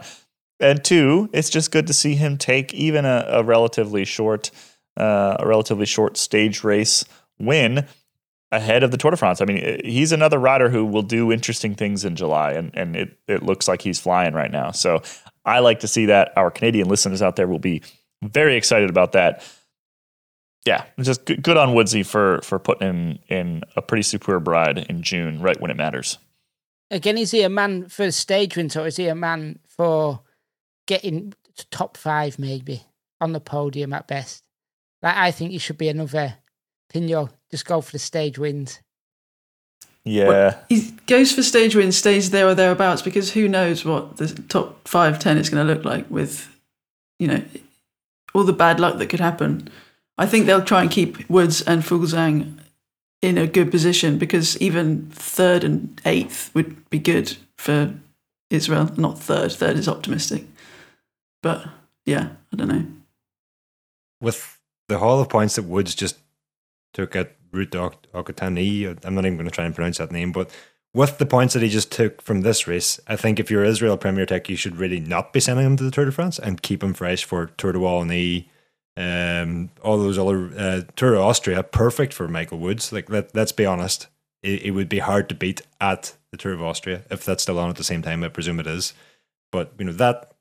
[0.60, 4.52] and two, it's just good to see him take even a, a relatively short,
[4.98, 7.04] uh, a relatively short stage race
[7.40, 7.88] win
[8.52, 9.42] ahead of the Tour de France.
[9.42, 13.18] I mean, he's another rider who will do interesting things in July, and and it
[13.28, 14.72] it looks like he's flying right now.
[14.72, 15.02] So
[15.44, 16.32] I like to see that.
[16.38, 17.82] Our Canadian listeners out there will be
[18.22, 19.44] very excited about that.
[20.66, 25.02] Yeah, just good on Woodsy for for putting in in a pretty superb ride in
[25.02, 26.20] June, right when it matters.
[26.92, 30.22] Again, is he a man for stage wins, or is he a man for
[30.86, 31.34] getting
[31.72, 32.84] top five, maybe
[33.20, 34.43] on the podium at best?
[35.04, 36.38] Like, I think he should be another
[36.90, 37.30] Pinot.
[37.52, 38.80] Just go for the stage wins.
[40.06, 40.28] Yeah.
[40.28, 44.28] Well, he goes for stage wins, stays there or thereabouts because who knows what the
[44.28, 46.50] top five, ten is going to look like with,
[47.20, 47.42] you know,
[48.34, 49.70] all the bad luck that could happen.
[50.18, 52.60] I think they'll try and keep Woods and Fuglsang
[53.22, 57.94] in a good position because even third and eighth would be good for
[58.50, 58.92] Israel.
[58.98, 60.46] Not third, third is optimistic.
[61.42, 61.66] But
[62.06, 62.86] yeah, I don't know.
[64.22, 66.18] With the haul of points that Woods just
[66.94, 70.50] took at Route Occitanie, I'm not even going to try and pronounce that name, but
[70.94, 73.98] with the points that he just took from this race, I think if you're Israel
[73.98, 76.62] Premier Tech, you should really not be sending him to the Tour de France and
[76.62, 78.46] keep him fresh for Tour de Wallonie,
[78.96, 82.92] um, all those other uh, Tour of Austria, perfect for Michael Woods.
[82.92, 84.08] Like let let's be honest,
[84.44, 87.58] it, it would be hard to beat at the Tour of Austria if that's still
[87.58, 88.24] on at the same time.
[88.24, 88.94] I presume it is,
[89.52, 90.36] but you know that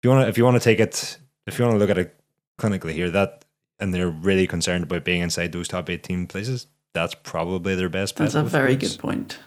[0.00, 1.90] if you want to if you want to take it if you want to look
[1.90, 2.16] at it
[2.58, 3.44] clinically here, that
[3.78, 6.66] and they're really concerned about being inside those top eighteen places.
[6.94, 8.16] That's probably their best.
[8.16, 8.96] That's a very Woods.
[8.96, 9.38] good point.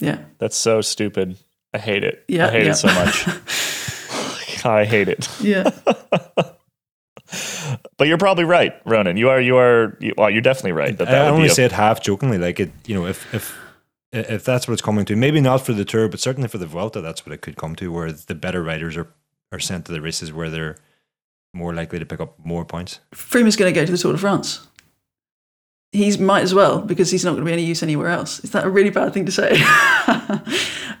[0.00, 0.24] Yeah.
[0.38, 1.36] That's so stupid.
[1.72, 2.24] I hate it.
[2.28, 2.48] Yeah.
[2.48, 2.70] I hate yeah.
[2.70, 3.26] it so much.
[4.64, 5.28] I hate it.
[5.40, 5.70] Yeah.
[7.96, 9.16] but you're probably right, Ronan.
[9.16, 9.40] You are.
[9.40, 9.96] You are.
[10.00, 10.96] You, well, you're definitely right.
[10.96, 12.72] That, that I only a, say it half jokingly, like it.
[12.86, 13.58] You know, if if
[14.12, 16.66] if that's what it's coming to, maybe not for the tour, but certainly for the
[16.66, 19.08] Vuelta, that's what it could come to, where the better riders are
[19.52, 20.76] are sent to the races where they're
[21.54, 23.00] more likely to pick up more points.
[23.14, 24.66] Froome is going to go to the Tour de France
[25.94, 28.40] he might as well because he's not going to be any use anywhere else.
[28.42, 29.52] Is that a really bad thing to say?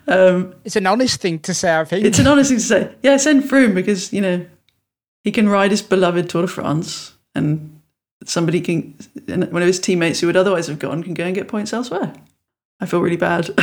[0.06, 2.06] um, it's an honest thing to say, I think.
[2.06, 2.94] It's an honest thing to say.
[3.02, 4.46] Yeah, send Froome because, you know,
[5.24, 7.80] he can ride his beloved Tour de France and
[8.24, 8.94] somebody can,
[9.26, 12.14] one of his teammates who would otherwise have gone can go and get points elsewhere.
[12.78, 13.48] I feel really bad.
[13.48, 13.58] it's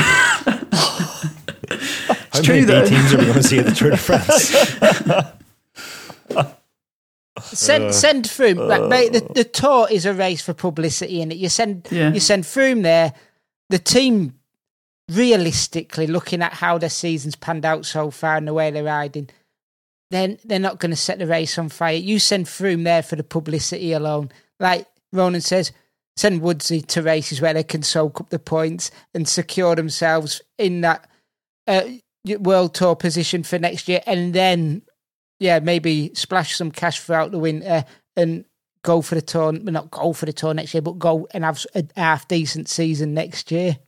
[2.34, 2.86] How true, many though.
[2.86, 4.52] teams are we going to see at the Tour de France?
[7.42, 8.68] Send uh, send Froome.
[8.68, 12.12] Like, mate, the, the tour is a race for publicity, and you send yeah.
[12.12, 13.14] you send Froome there.
[13.70, 14.40] The team,
[15.10, 19.30] realistically, looking at how their season's panned out so far and the way they're riding,
[20.10, 21.96] then they're not going to set the race on fire.
[21.96, 24.30] You send Froome there for the publicity alone.
[24.60, 25.72] Like Ronan says,
[26.18, 30.82] send Woodsy to races where they can soak up the points and secure themselves in
[30.82, 31.10] that
[31.68, 31.84] uh,
[32.40, 34.84] World Tour position for next year, and then
[35.42, 37.84] yeah, maybe splash some cash throughout the winter
[38.16, 38.46] and
[38.84, 39.52] go for the tour.
[39.52, 43.16] Not go for the tour next year, but go and have a half decent season
[43.16, 43.80] next year.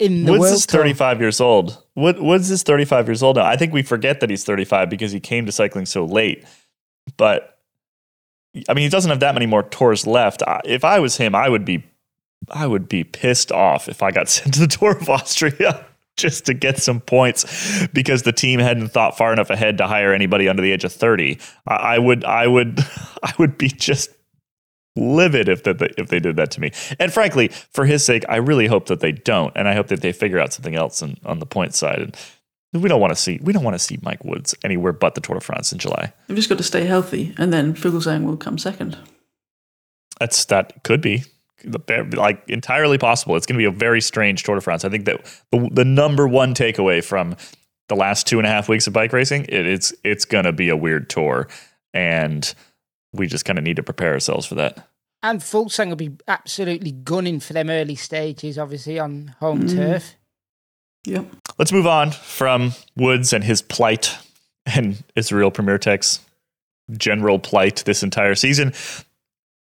[0.00, 1.24] In the Woods is 35 tour.
[1.24, 1.80] years old.
[1.94, 3.44] Woods is 35 years old now.
[3.44, 6.44] I think we forget that he's 35 because he came to cycling so late.
[7.16, 7.60] But
[8.68, 10.42] I mean, he doesn't have that many more tours left.
[10.64, 11.84] If I was him, I would be,
[12.50, 15.86] I would be pissed off if I got sent to the Tour of Austria
[16.26, 20.12] just to get some points because the team hadn't thought far enough ahead to hire
[20.12, 21.38] anybody under the age of 30.
[21.66, 22.80] I, would I would
[23.22, 24.10] I would be just
[24.96, 26.70] livid if that if they did that to me.
[26.98, 30.00] And frankly, for his sake, I really hope that they don't and I hope that
[30.00, 32.16] they figure out something else in, on the point side.
[32.72, 35.14] And we don't want to see we don't want to see Mike Woods anywhere but
[35.14, 36.12] the Tour de France in July.
[36.28, 38.96] We've just got to stay healthy and then Fuglsang will come second.
[40.18, 41.24] That's that could be
[41.64, 43.36] like entirely possible.
[43.36, 44.84] It's going to be a very strange Tour de France.
[44.84, 47.36] I think that the, the number one takeaway from
[47.88, 50.52] the last two and a half weeks of bike racing, it, it's it's going to
[50.52, 51.48] be a weird tour,
[51.94, 52.54] and
[53.12, 54.88] we just kind of need to prepare ourselves for that.
[55.22, 59.74] And Fuglsang will be absolutely gunning for them early stages, obviously on home mm.
[59.74, 60.14] turf.
[61.06, 61.26] Yep.
[61.58, 64.18] Let's move on from Woods and his plight
[64.66, 66.20] and Israel Premier Tech's
[66.92, 68.72] general plight this entire season,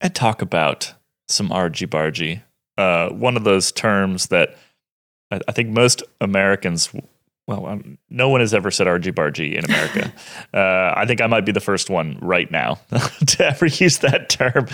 [0.01, 0.95] and talk about
[1.31, 2.43] some argy bargy.
[2.77, 4.57] Uh, one of those terms that
[5.31, 6.91] I, I think most Americans,
[7.47, 10.13] well, um, no one has ever said argy bargy in America.
[10.55, 12.81] uh, I think I might be the first one right now
[13.27, 14.67] to ever use that term.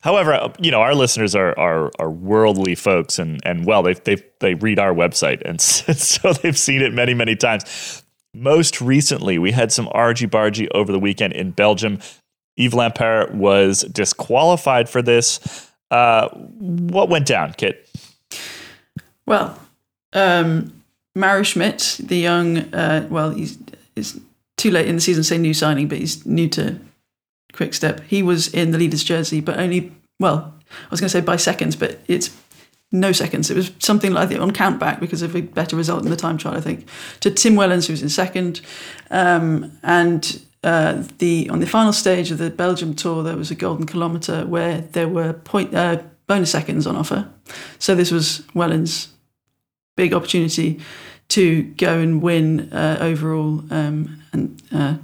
[0.00, 3.94] However, uh, you know our listeners are are, are worldly folks, and and well, they
[3.94, 8.02] they they read our website, and so they've seen it many many times.
[8.34, 11.98] Most recently, we had some argy bargy over the weekend in Belgium.
[12.56, 15.70] Yves Lampaert was disqualified for this.
[15.92, 17.86] Uh, what went down, Kit?
[19.26, 19.58] Well,
[20.14, 20.82] um,
[21.14, 23.58] Mauro Schmid, the young, uh, well, he's,
[23.94, 24.18] he's
[24.56, 26.78] too late in the season to say new signing, but he's new to
[27.52, 28.00] Quick Step.
[28.08, 31.36] He was in the leader's jersey, but only well, I was going to say by
[31.36, 32.34] seconds, but it's
[32.90, 33.50] no seconds.
[33.50, 36.38] It was something like on count back because of a better result in the time
[36.38, 36.88] trial, I think,
[37.20, 38.62] to Tim Wellens, who was in second,
[39.10, 40.42] um, and.
[40.62, 44.46] Uh, the on the final stage of the Belgium tour, there was a golden kilometre
[44.46, 47.28] where there were point uh, bonus seconds on offer.
[47.78, 49.08] So this was Wellens'
[49.96, 50.80] big opportunity
[51.28, 53.64] to go and win uh, overall.
[53.70, 54.94] Um, and uh,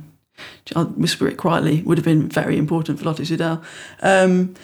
[0.76, 3.64] I'll whisper it quietly, would have been very important for Lotto Soudal.
[4.00, 4.54] Um,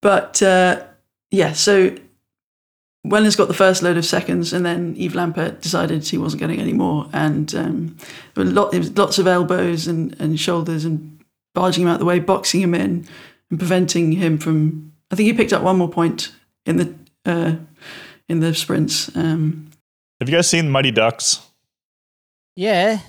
[0.00, 0.82] but uh,
[1.30, 1.96] yeah, so
[3.06, 6.60] Wellens got the first load of seconds, and then Yves Lampaert decided he wasn't getting
[6.60, 7.08] any more.
[7.12, 7.96] And um,
[8.34, 11.18] there, lot, there was lots of elbows and, and shoulders and
[11.52, 13.06] barging him out the way, boxing him in,
[13.50, 14.92] and preventing him from.
[15.10, 16.32] I think he picked up one more point
[16.64, 16.94] in the
[17.26, 17.56] uh,
[18.28, 19.14] in the sprints.
[19.16, 19.70] Um,
[20.20, 21.40] Have you guys seen the Mighty Ducks?
[22.54, 23.00] Yeah.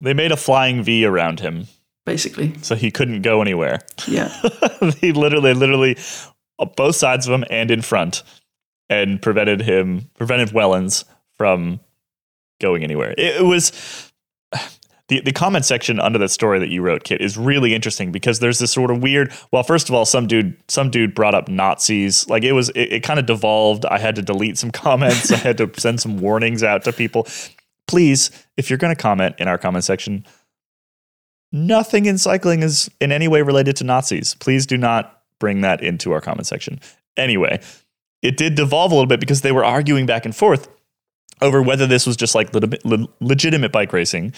[0.00, 1.68] They made a flying V around him.
[2.04, 2.54] Basically.
[2.62, 3.78] So he couldn't go anywhere.
[4.08, 4.28] Yeah.
[5.00, 5.96] he literally, literally,
[6.76, 8.24] both sides of him and in front,
[8.92, 11.04] and prevented him, prevented Wellens
[11.38, 11.80] from
[12.60, 13.12] going anywhere.
[13.12, 13.72] It, it was
[15.08, 18.40] the, the comment section under that story that you wrote, Kit, is really interesting because
[18.40, 19.32] there's this sort of weird.
[19.50, 22.28] Well, first of all, some dude some dude brought up Nazis.
[22.28, 23.86] Like it was, it, it kind of devolved.
[23.86, 25.32] I had to delete some comments.
[25.32, 27.26] I had to send some warnings out to people.
[27.88, 30.26] Please, if you're going to comment in our comment section,
[31.50, 34.34] nothing in cycling is in any way related to Nazis.
[34.34, 36.78] Please do not bring that into our comment section.
[37.16, 37.60] Anyway,
[38.22, 40.68] it did devolve a little bit because they were arguing back and forth
[41.40, 42.50] over whether this was just like
[43.20, 44.32] legitimate bike racing,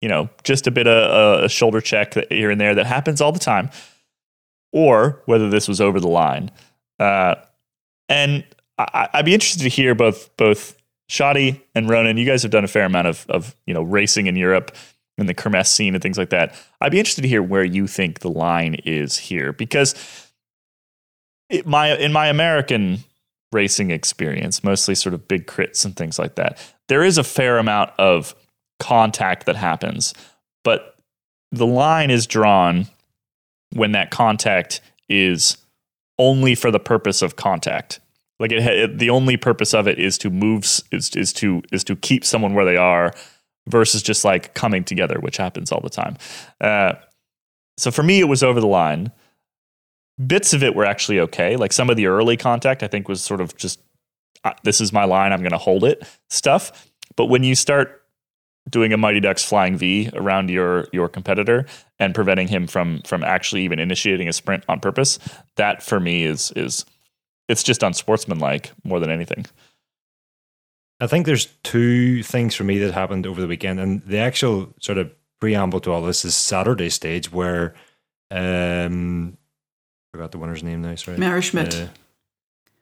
[0.00, 3.32] you know, just a bit of a shoulder check here and there that happens all
[3.32, 3.70] the time,
[4.72, 6.50] or whether this was over the line.
[6.98, 7.36] Uh,
[8.08, 8.44] and
[8.76, 10.76] I, would be interested to hear both both
[11.08, 12.16] Shadi and Ronan.
[12.16, 14.76] You guys have done a fair amount of of you know racing in Europe
[15.16, 16.54] in the Kermesse scene and things like that.
[16.80, 19.94] I'd be interested to hear where you think the line is here because
[21.48, 22.98] it, my in my American
[23.52, 27.58] racing experience, mostly sort of big crits and things like that, there is a fair
[27.58, 28.34] amount of
[28.80, 30.12] contact that happens,
[30.64, 30.96] but
[31.52, 32.86] the line is drawn
[33.72, 35.56] when that contact is
[36.18, 38.00] only for the purpose of contact.
[38.40, 41.84] Like it, it, the only purpose of it is to move is is to is
[41.84, 43.14] to keep someone where they are
[43.68, 46.16] versus just like coming together, which happens all the time.
[46.60, 46.94] Uh,
[47.76, 49.12] so for me, it was over the line.
[50.26, 51.56] Bits of it were actually okay.
[51.56, 53.80] Like some of the early contact, I think was sort of just,
[54.44, 56.88] uh, this is my line, I'm going to hold it stuff.
[57.16, 58.02] But when you start
[58.70, 61.66] doing a Mighty Ducks flying V around your your competitor
[61.98, 65.18] and preventing him from from actually even initiating a sprint on purpose,
[65.56, 66.84] that for me is is
[67.48, 69.44] it's just unsportsmanlike more than anything.
[71.00, 74.72] I think there's two things for me that happened over the weekend, and the actual
[74.80, 77.74] sort of preamble to all this is Saturday stage where
[78.30, 79.36] um
[80.14, 80.94] forgot the winner's name now.
[80.94, 81.74] Sorry, Mary Schmidt.
[81.74, 81.88] Uh,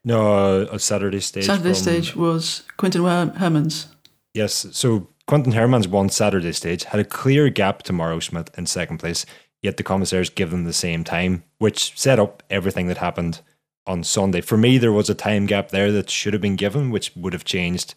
[0.05, 1.45] no, a Saturday stage.
[1.45, 3.87] Saturday stage was Quinten Hermans.
[4.35, 8.67] Yes, so Quinten Hermans won Saturday stage, had a clear gap to Mauro Schmid in
[8.67, 9.25] second place.
[9.63, 13.41] Yet the commissaires give them the same time, which set up everything that happened
[13.87, 14.41] on Sunday.
[14.41, 17.33] For me, there was a time gap there that should have been given, which would
[17.33, 17.95] have changed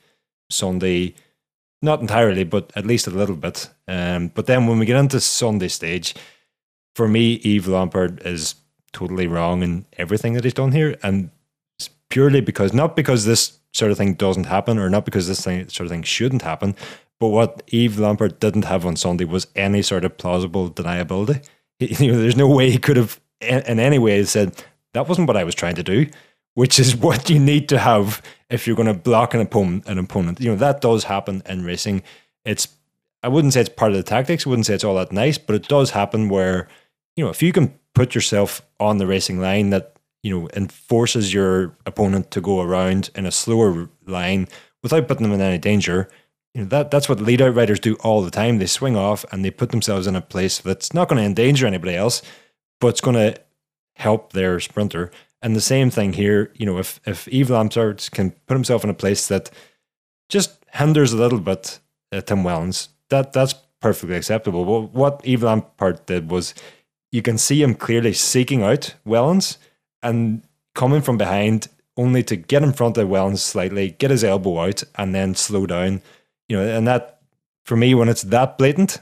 [0.48, 1.14] Sunday,
[1.82, 3.68] not entirely, but at least a little bit.
[3.86, 6.14] Um, but then when we get into Sunday stage,
[6.94, 8.54] for me, Yves Lampaert is
[8.96, 11.30] totally wrong in everything that he's done here, and
[12.08, 15.68] purely because not because this sort of thing doesn't happen, or not because this thing,
[15.68, 16.74] sort of thing shouldn't happen,
[17.20, 21.44] but what Yves Lampaert didn't have on Sunday was any sort of plausible deniability.
[21.78, 25.36] You know, there's no way he could have in any way said that wasn't what
[25.36, 26.06] I was trying to do,
[26.54, 29.86] which is what you need to have if you're going to block an opponent.
[29.86, 32.02] An opponent, you know that does happen in racing.
[32.46, 32.68] It's
[33.22, 34.46] I wouldn't say it's part of the tactics.
[34.46, 36.66] I wouldn't say it's all that nice, but it does happen where
[37.14, 41.32] you know if you can put yourself on the racing line that you know enforces
[41.32, 44.46] your opponent to go around in a slower line
[44.82, 46.08] without putting them in any danger.
[46.54, 48.58] You know, that that's what lead out riders do all the time.
[48.58, 51.66] They swing off and they put themselves in a place that's not going to endanger
[51.66, 52.22] anybody else,
[52.80, 53.40] but it's going to
[53.96, 55.10] help their sprinter.
[55.40, 58.90] And the same thing here, you know, if if Yves Lampaert can put himself in
[58.90, 59.50] a place that
[60.28, 61.80] just hinders a little bit
[62.12, 64.64] uh, Tim Wellens, that that's perfectly acceptable.
[64.66, 66.52] But what Yves Lampaert did was
[67.16, 69.56] you can see him clearly seeking out Wellens
[70.02, 70.42] and
[70.74, 74.82] coming from behind only to get in front of Wellens slightly, get his elbow out,
[74.96, 76.02] and then slow down.
[76.46, 77.22] You know, and that
[77.64, 79.00] for me, when it's that blatant,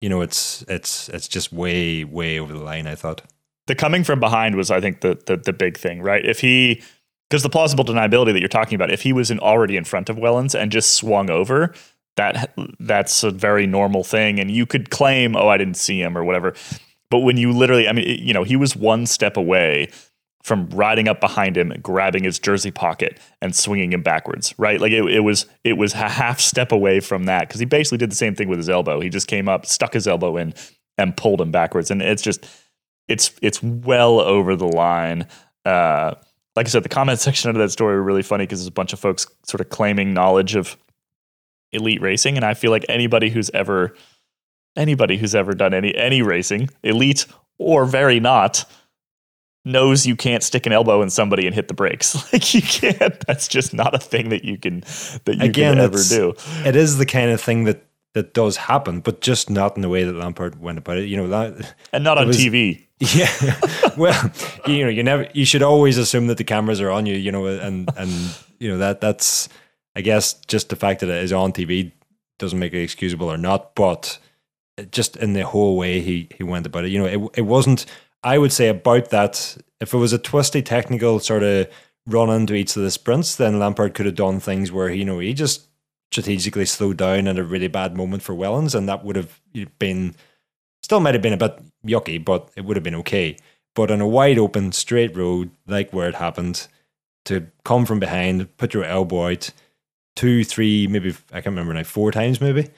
[0.00, 2.88] you know, it's it's it's just way way over the line.
[2.88, 3.22] I thought
[3.68, 6.24] the coming from behind was, I think, the the, the big thing, right?
[6.24, 6.82] If he
[7.28, 10.08] because the plausible deniability that you're talking about, if he was in already in front
[10.08, 11.72] of Wellens and just swung over,
[12.16, 16.18] that that's a very normal thing and you could claim oh i didn't see him
[16.18, 16.54] or whatever
[17.10, 19.88] but when you literally i mean you know he was one step away
[20.42, 24.80] from riding up behind him grabbing his jersey pocket and swinging him backwards right?
[24.80, 27.98] Like it, it was it was a half step away from that because he basically
[27.98, 29.00] did the same thing with his elbow.
[29.00, 30.54] He just came up stuck his elbow in
[30.98, 31.90] and pulled him backwards.
[31.90, 32.46] And it's just
[33.08, 35.26] it's it's well over the line.
[35.64, 36.14] Uh
[36.56, 38.72] like I said, the comment section under that story were really funny because there's a
[38.72, 40.76] bunch of folks sort of claiming knowledge of
[41.72, 43.94] elite racing, and I feel like anybody who's ever
[44.76, 47.26] anybody who's ever done any any racing, elite
[47.58, 48.64] or very not,
[49.64, 52.16] knows you can't stick an elbow in somebody and hit the brakes.
[52.32, 53.18] Like you can't.
[53.26, 54.80] That's just not a thing that you can
[55.24, 56.34] that you Again, can ever do.
[56.64, 59.88] It is the kind of thing that that does happen, but just not in the
[59.88, 61.08] way that Lampaert went about it.
[61.08, 62.86] You know that, and not on was, TV.
[63.02, 63.56] Yeah,
[63.96, 64.30] well,
[64.66, 65.26] you know, you never.
[65.32, 67.14] You should always assume that the cameras are on you.
[67.14, 68.10] You know, and and
[68.58, 69.48] you know that that's
[69.96, 71.92] I guess just the fact that it is on TV
[72.38, 74.18] doesn't make it excusable or not, but
[74.90, 77.86] just in the whole way he, he went about it, you know, it, it wasn't,
[78.22, 81.68] I would say about that, if it was a twisty technical sort of
[82.06, 85.18] run into each of the sprints, then Lampaert could have done things where, you know,
[85.18, 85.68] he just
[86.10, 89.40] strategically slowed down at a really bad moment for Wellens, and that would have
[89.78, 90.14] been,
[90.82, 93.36] still might have been a bit yucky, but it would have been okay.
[93.74, 96.66] But on a wide open, straight road, like where it happened,
[97.26, 99.50] to come from behind, put your elbow out,
[100.16, 102.68] two, three, maybe I can't remember now, four times maybe.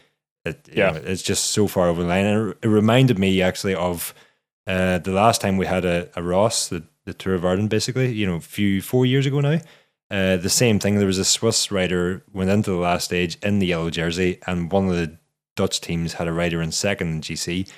[0.44, 3.74] It, yeah, know, it's just so far over the line, and it reminded me actually
[3.74, 4.12] of
[4.66, 8.12] uh, the last time we had a, a Rás, the, the Tour of Ireland, basically.
[8.12, 9.60] You know, a few four years ago now.
[10.10, 10.96] Uh, the same thing.
[10.96, 14.70] There was a Swiss rider went into the last stage in the yellow jersey, and
[14.70, 15.16] one of the
[15.56, 17.70] Dutch teams had a rider in second in GC,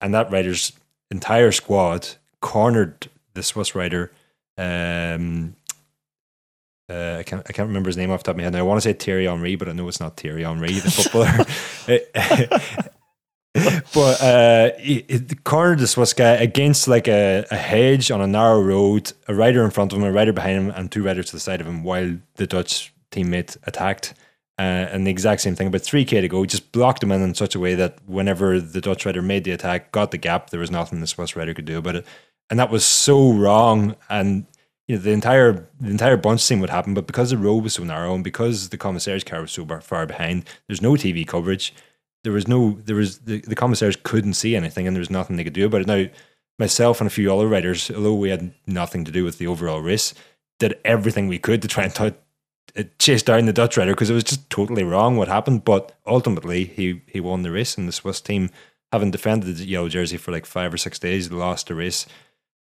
[0.00, 0.72] and that rider's
[1.10, 2.08] entire squad
[2.40, 4.10] cornered the Swiss rider
[4.56, 5.56] um,
[6.92, 8.52] uh, I can't I can't remember his name off the top of my head.
[8.52, 10.90] Now, I want to say Thierry Henry, but I know it's not Thierry Henry, the
[10.90, 11.44] footballer.
[13.94, 18.26] but uh, he, he cornered the Swiss guy against like a, a hedge on a
[18.26, 21.26] narrow road, a rider in front of him, a rider behind him, and two riders
[21.26, 24.14] to the side of him while the Dutch teammate attacked.
[24.58, 27.34] Uh, and the exact same thing, about 3k to go, just blocked him in in
[27.34, 30.60] such a way that whenever the Dutch rider made the attack, got the gap, there
[30.60, 32.06] was nothing the Swiss rider could do about it.
[32.50, 33.96] And that was so wrong.
[34.10, 34.46] And
[34.92, 37.72] you know, the entire the entire bunch scene would happen, but because the road was
[37.72, 41.72] so narrow and because the commissaire's car was so far behind, there's no TV coverage.
[42.24, 45.36] There was no there was the, the commissaires couldn't see anything and there was nothing
[45.36, 45.86] they could do about it.
[45.86, 46.04] Now,
[46.58, 49.80] myself and a few other riders, although we had nothing to do with the overall
[49.80, 50.12] race,
[50.58, 52.12] did everything we could to try and t-
[52.76, 55.64] uh, chase down the Dutch rider because it was just totally wrong what happened.
[55.64, 58.50] But ultimately, he he won the race, and the Swiss team,
[58.92, 62.04] having defended the yellow jersey for like five or six days, lost the race.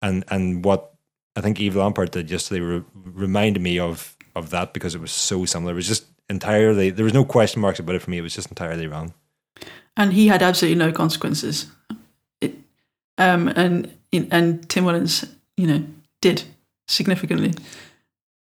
[0.00, 0.94] And and what
[1.36, 5.10] I think Yves Lampaert did yesterday re- reminded me of of that because it was
[5.10, 5.72] so similar.
[5.72, 8.18] It was just entirely there was no question marks about it for me.
[8.18, 9.14] It was just entirely wrong.
[9.96, 11.66] And he had absolutely no consequences.
[12.40, 12.54] It,
[13.18, 15.84] um, and and Tim Wellens, you know,
[16.20, 16.44] did
[16.88, 17.52] significantly.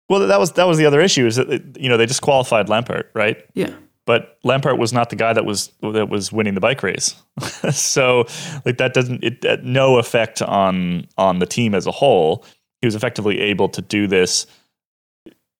[0.09, 3.05] Well, that was that was the other issue is that you know they disqualified Lampaert,
[3.13, 3.45] right?
[3.53, 3.73] Yeah.
[4.05, 7.15] But Lampaert was not the guy that was that was winning the bike race,
[7.71, 8.25] so
[8.65, 12.45] like that doesn't it had no effect on on the team as a whole
[12.83, 14.45] he was effectively able to do this.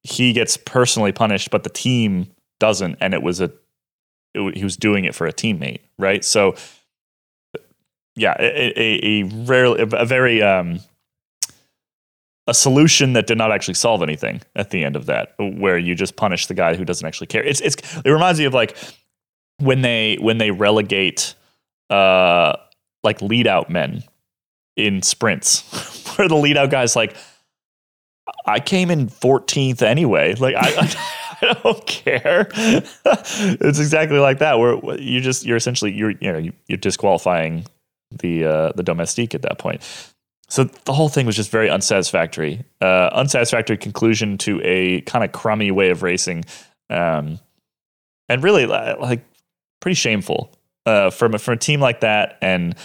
[0.01, 2.27] He gets personally punished, but the team
[2.59, 3.49] doesn't, and it was a
[4.33, 6.25] it, he was doing it for a teammate, right?
[6.25, 6.55] So,
[8.17, 10.81] yeah, a, a, a rarely a very um,
[12.45, 15.95] a solution that did not actually solve anything at the end of that, where you
[15.95, 17.41] just punish the guy who doesn't actually care.
[17.41, 18.75] It's it's it reminds me of like
[19.59, 21.35] when they when they relegate
[21.89, 22.57] uh
[23.01, 24.03] like lead out men
[24.75, 27.15] in sprints where the lead out guy's like,
[28.45, 30.35] I came in 14th anyway.
[30.35, 30.95] Like I,
[31.41, 32.47] I, don't care.
[32.55, 34.59] it's exactly like that.
[34.59, 37.65] Where you just you're essentially you're you know you're disqualifying
[38.11, 39.81] the uh, the domestique at that point.
[40.47, 42.63] So the whole thing was just very unsatisfactory.
[42.79, 46.45] Uh, unsatisfactory conclusion to a kind of crummy way of racing,
[46.89, 47.39] um,
[48.29, 49.25] and really like
[49.81, 50.53] pretty shameful
[50.85, 52.37] uh, from a, from a team like that.
[52.41, 52.75] And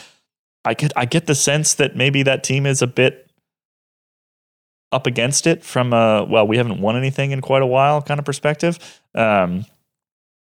[0.68, 3.30] I get I get the sense that maybe that team is a bit
[4.92, 8.20] up against it from a well, we haven't won anything in quite a while kind
[8.20, 8.78] of perspective.
[9.14, 9.64] Um,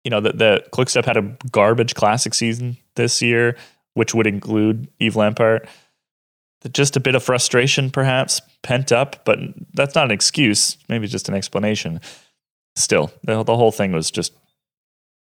[0.04, 3.56] you know, the, the Quickstep had a garbage classic season this year,
[3.94, 5.66] which would include Yves Lampaert.
[6.72, 9.38] Just a bit of frustration, perhaps pent up, but
[9.72, 10.76] that's not an excuse.
[10.90, 12.00] Maybe just an explanation.
[12.76, 14.34] Still, the, the whole thing was just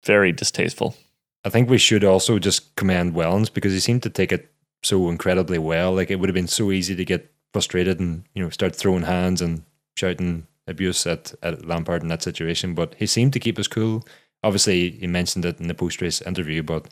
[0.06, 0.96] very distasteful.
[1.44, 4.50] I think we should also just commend Wellens because he seemed to take it
[4.82, 5.92] so incredibly well.
[5.92, 9.02] Like it would have been so easy to get frustrated and you know start throwing
[9.02, 9.62] hands and
[9.96, 12.74] shouting abuse at, at Lampaert in that situation.
[12.74, 14.06] But he seemed to keep his cool.
[14.42, 16.88] obviously he mentioned it in the post race interview, but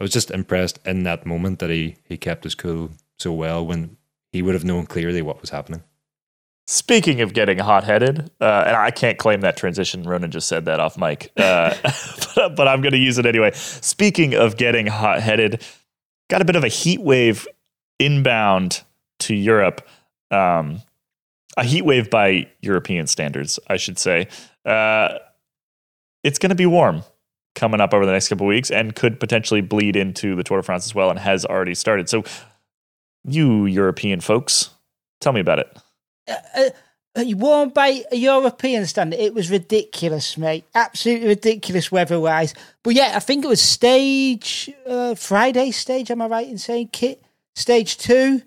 [0.00, 3.66] I was just impressed in that moment that he he kept his cool so well
[3.66, 3.96] when
[4.32, 5.82] he would have known clearly what was happening.
[6.70, 10.02] Speaking of getting hot headed, uh, and I can't claim that transition.
[10.02, 11.74] Ronan just said that off mic, uh,
[12.34, 13.52] but, but, I'm going to use it anyway.
[13.54, 15.64] Speaking of getting hot headed,
[16.28, 17.46] got a bit of a heat wave
[17.98, 18.82] inbound
[19.20, 19.86] to Europe.
[20.30, 20.82] Um,
[21.56, 24.28] a heat wave by European standards, I should say.
[24.64, 25.18] Uh,
[26.22, 27.02] it's going to be warm
[27.54, 30.62] coming up over the next couple weeks and could potentially bleed into the Tour de
[30.62, 32.08] France as well and has already started.
[32.08, 32.22] So,
[33.24, 34.70] you European folks,
[35.20, 35.76] tell me about it.
[36.28, 36.70] Uh,
[37.26, 40.64] warm by a European standard, it was ridiculous, mate.
[40.74, 42.54] Absolutely ridiculous weather wise.
[42.82, 46.10] But yeah, I think it was stage uh, Friday stage.
[46.10, 47.22] Am I right in saying kit
[47.54, 48.42] stage two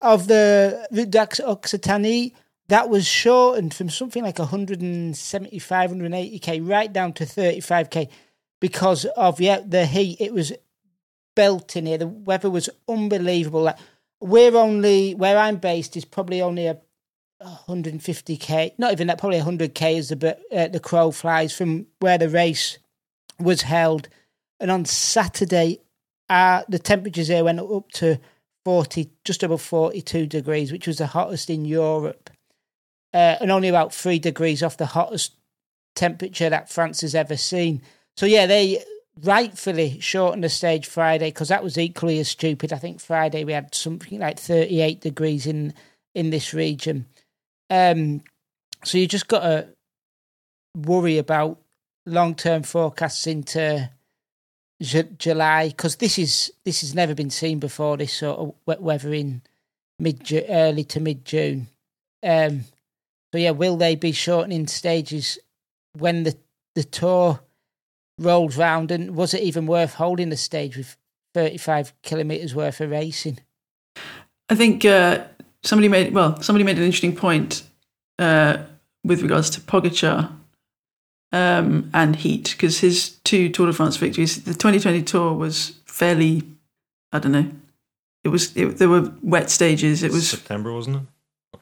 [0.00, 2.32] of the Route d'Occitanie?
[2.68, 8.08] That was shortened from something like 175, 180k right down to 35k
[8.60, 10.20] because of yeah the heat.
[10.20, 10.52] It was
[11.34, 11.98] belting here.
[11.98, 13.62] The weather was unbelievable.
[13.62, 13.78] Like,
[14.20, 16.78] we're only where I'm based is probably only a
[17.44, 22.28] 150k, not even that, probably 100k as the uh, the crow flies from where the
[22.28, 22.78] race
[23.38, 24.08] was held.
[24.60, 25.80] And on Saturday,
[26.28, 28.18] uh, the temperatures here went up to
[28.64, 32.30] 40, just above 42 degrees, which was the hottest in Europe,
[33.12, 35.34] uh, and only about three degrees off the hottest
[35.94, 37.82] temperature that France has ever seen.
[38.16, 38.82] So yeah, they
[39.22, 42.72] rightfully shortened the stage Friday because that was equally as stupid.
[42.72, 45.74] I think Friday we had something like 38 degrees in
[46.14, 47.06] in this region.
[47.72, 48.20] Um,
[48.84, 49.68] so you just got to
[50.76, 51.58] worry about
[52.04, 53.88] long term forecasts into
[54.82, 57.96] J- July because this is this has never been seen before.
[57.96, 59.40] This sort of wet weather in
[59.98, 61.68] mid early to mid June.
[62.22, 62.64] Um,
[63.32, 65.38] so yeah, will they be shortening stages
[65.98, 66.36] when the
[66.74, 67.40] the tour
[68.18, 68.90] rolls round?
[68.90, 70.98] And was it even worth holding the stage with
[71.32, 73.38] thirty five kilometers worth of racing?
[74.50, 75.24] I think uh,
[75.62, 77.62] somebody made well, somebody made an interesting point
[78.18, 78.58] uh,
[79.04, 80.30] with regards to Pogacar
[81.32, 86.42] um, and Heat because his two Tour de France victories, the 2020 Tour was fairly,
[87.12, 87.50] I don't know,
[88.24, 90.02] it was it, there were wet stages.
[90.02, 91.02] It was September, wasn't it?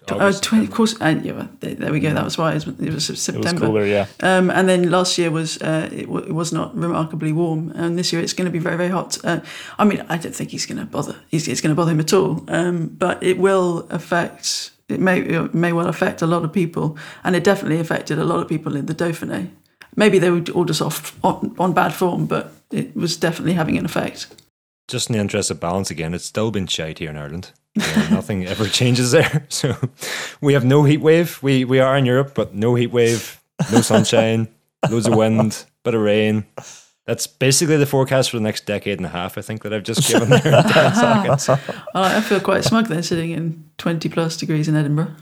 [0.08, 2.12] Uh, 20, of course, and yeah, there we go.
[2.12, 3.48] That was why it was, it was September.
[3.48, 4.06] It was cooler, yeah.
[4.20, 7.98] Um, and then last year was uh, it, w- it, was not remarkably warm, and
[7.98, 9.18] this year it's going to be very very hot.
[9.24, 9.40] Uh,
[9.78, 11.16] I mean, I don't think he's going to bother.
[11.28, 12.44] He's, it's going to bother him at all.
[12.48, 14.72] Um, but it will affect.
[14.88, 18.24] It may it may well affect a lot of people, and it definitely affected a
[18.24, 19.50] lot of people in the Dauphiné.
[19.96, 23.76] Maybe they were all just off on, on bad form, but it was definitely having
[23.76, 24.28] an effect.
[24.90, 27.52] Just in the interest of balance again, it's still been shite here in Ireland.
[27.76, 29.46] Yeah, nothing ever changes there.
[29.48, 29.76] So
[30.40, 31.40] we have no heat wave.
[31.42, 33.40] We we are in Europe, but no heat wave,
[33.72, 34.48] no sunshine,
[34.90, 36.44] loads of wind, bit of rain.
[37.06, 39.38] That's basically the forecast for the next decade and a half.
[39.38, 41.48] I think that I've just given there in ten seconds.
[41.48, 41.58] Oh,
[41.94, 45.14] I feel quite smug then, sitting in twenty plus degrees in Edinburgh.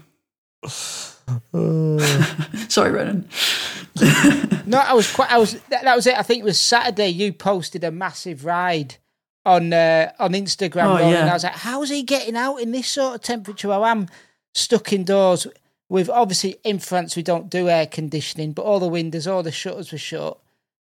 [2.69, 3.29] Sorry, Ronan.
[4.67, 5.31] no, I was quite.
[5.31, 5.61] I was.
[5.69, 6.17] That, that was it.
[6.19, 7.09] I think it was Saturday.
[7.09, 8.97] You posted a massive ride
[9.49, 11.21] on uh, on Instagram, oh, yeah.
[11.21, 14.09] and I was like, "How's he getting out in this sort of temperature?" I am
[14.55, 15.47] stuck indoors.
[15.91, 19.51] With obviously in France we don't do air conditioning, but all the windows, all the
[19.51, 20.39] shutters were shut.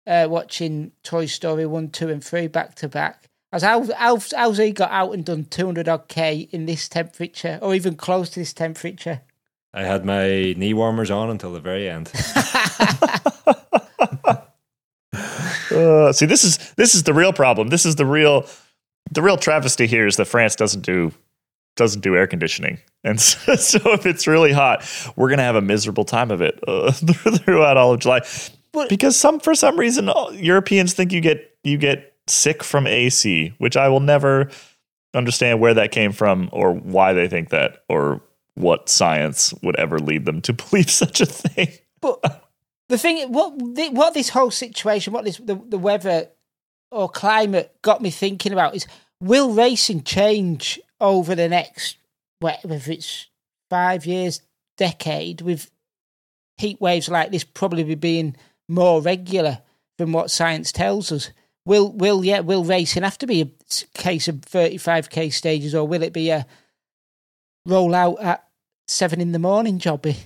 [0.07, 3.29] Uh, watching Toy Story one, two, and three back to back.
[3.51, 6.65] I was how, how how's he got out and done two hundred odd k in
[6.65, 9.21] this temperature, or even close to this temperature?
[9.73, 12.11] I had my knee warmers on until the very end.
[15.71, 17.69] Uh, see, this is this is the real problem.
[17.69, 18.45] This is the real
[19.11, 21.11] the real travesty here is that France doesn't do
[21.75, 24.85] doesn't do air conditioning, and so, so if it's really hot,
[25.15, 28.21] we're gonna have a miserable time of it uh, throughout all of July.
[28.71, 33.53] But, because some for some reason Europeans think you get you get sick from AC,
[33.57, 34.49] which I will never
[35.13, 38.21] understand where that came from or why they think that or
[38.55, 41.69] what science would ever lead them to believe such a thing.
[42.01, 42.42] But
[42.89, 43.53] the thing, what
[43.93, 46.29] what this whole situation, what this the, the weather
[46.91, 48.85] or climate got me thinking about is
[49.19, 51.97] will racing change over the next
[52.39, 53.27] whether it's
[53.69, 54.41] five years,
[54.77, 55.71] decade, with
[56.57, 58.35] heat waves like this probably being
[58.67, 59.59] more regular
[59.97, 61.31] than what science tells us.
[61.65, 65.73] Will will yeah will racing have to be a case of thirty five k stages
[65.73, 66.45] or will it be a
[67.65, 68.45] roll out at
[68.87, 70.19] seven in the morning jobby, eh?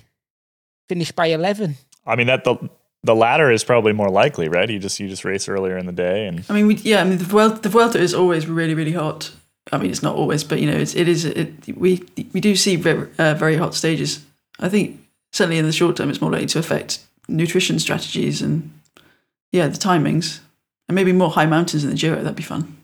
[0.88, 1.76] finish by eleven?
[2.08, 2.56] I mean that the
[3.04, 4.68] the latter is probably more likely, right?
[4.68, 7.04] You just you just race earlier in the day, and I mean, we, yeah, I
[7.04, 9.30] mean the Vuelta, the Vuelta is always really really hot.
[9.70, 11.24] I mean, it's not always, but you know, it's, it is.
[11.24, 12.02] It, we
[12.32, 14.24] we do see very, uh, very hot stages.
[14.58, 14.98] I think
[15.32, 18.72] certainly in the short term, it's more likely to affect nutrition strategies and
[19.52, 20.40] yeah, the timings,
[20.88, 22.16] and maybe more high mountains in the Giro.
[22.16, 22.76] That'd be fun.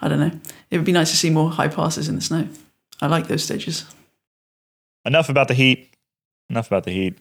[0.00, 0.32] I don't know.
[0.70, 2.48] It would be nice to see more high passes in the snow.
[3.00, 3.84] I like those stages.
[5.04, 5.94] Enough about the heat.
[6.48, 7.18] Enough about the heat.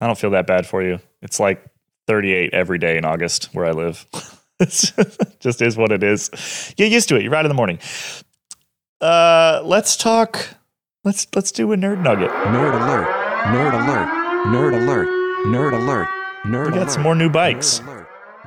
[0.00, 1.00] I don't feel that bad for you.
[1.22, 1.64] It's like
[2.06, 4.06] 38 every day in August where I live.
[4.60, 6.74] it just is what it is.
[6.76, 7.22] Get used to it.
[7.22, 7.78] You're right in the morning.
[9.00, 10.48] Uh, let's talk.
[11.04, 12.30] Let's let's do a nerd nugget.
[12.30, 13.06] Nerd alert!
[13.46, 14.08] Nerd alert!
[14.46, 15.08] Nerd alert!
[15.46, 16.08] Nerd alert!
[16.46, 16.90] Nerd We got alert!
[16.90, 17.82] some more new bikes.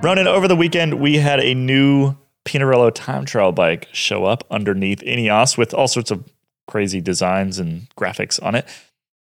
[0.02, 5.02] Running over the weekend, we had a new Pinarello time trial bike show up underneath
[5.02, 6.24] Ineos with all sorts of
[6.68, 8.66] crazy designs and graphics on it,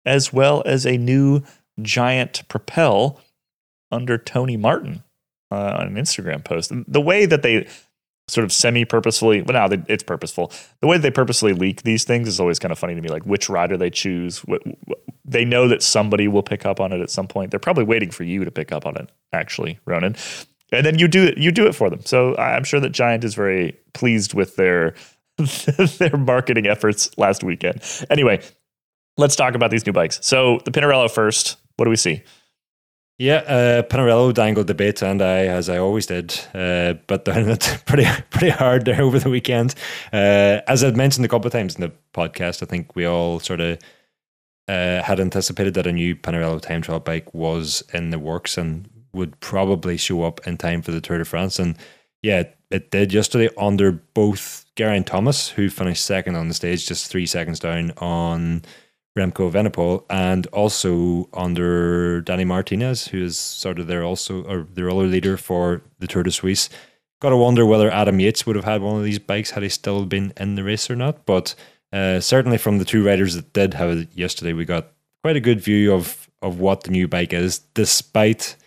[0.06, 1.42] as well as a new
[1.82, 3.20] giant propel
[3.92, 5.04] under Tony Martin
[5.52, 6.72] uh, on an Instagram post.
[6.88, 7.68] The way that they
[8.28, 10.52] sort of semi-purposefully, well, now it's purposeful.
[10.82, 13.10] The way that they purposely leak these things is always kind of funny to me.
[13.10, 16.92] Like which rider they choose, what, what- they know that somebody will pick up on
[16.94, 17.50] it at some point.
[17.50, 20.16] They're probably waiting for you to pick up on it, actually, Ronan.
[20.72, 22.02] And then you do it, you do it for them.
[22.06, 24.94] So I'm sure that Giant is very pleased with their
[25.98, 27.82] their marketing efforts last weekend.
[28.10, 28.42] Anyway,
[29.18, 30.20] let's talk about these new bikes.
[30.24, 31.58] So the Pinarello first.
[31.78, 32.24] What do we see?
[33.18, 37.48] Yeah, uh, Pinarello dangled the bait, and I, as I always did, uh, but down
[37.48, 39.74] it pretty pretty hard there over the weekend.
[40.12, 43.40] Uh, as I've mentioned a couple of times in the podcast, I think we all
[43.40, 43.80] sort of
[44.68, 48.90] uh, had anticipated that a new Pinarello time trial bike was in the works and
[49.14, 51.58] would probably show up in time for the Tour de France.
[51.58, 51.78] And
[52.22, 56.86] yeah, it, it did yesterday under both Geraint Thomas, who finished second on the stage,
[56.86, 58.64] just three seconds down on
[59.18, 64.90] Remco Evenepoel, and also under Danny Martinez, who is sort of their also or their
[64.90, 66.70] other leader for the Tour de Suisse.
[67.22, 69.70] Got to wonder whether Adam Yates would have had one of these bikes had he
[69.70, 71.26] still been in the race or not.
[71.26, 71.56] But
[71.94, 74.92] uh, certainly from the two riders that did have it yesterday, we got
[75.24, 78.58] quite a good view of of what the new bike is, despite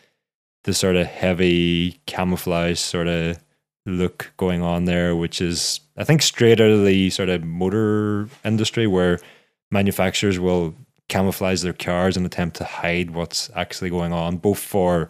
[0.65, 3.39] the sort of heavy camouflage sort of
[3.85, 8.29] look going on there, which is I think straight out of the sort of motor
[8.45, 9.21] industry where
[9.71, 10.75] manufacturers will
[11.09, 15.09] camouflage their cars and attempt to hide what's actually going on, both for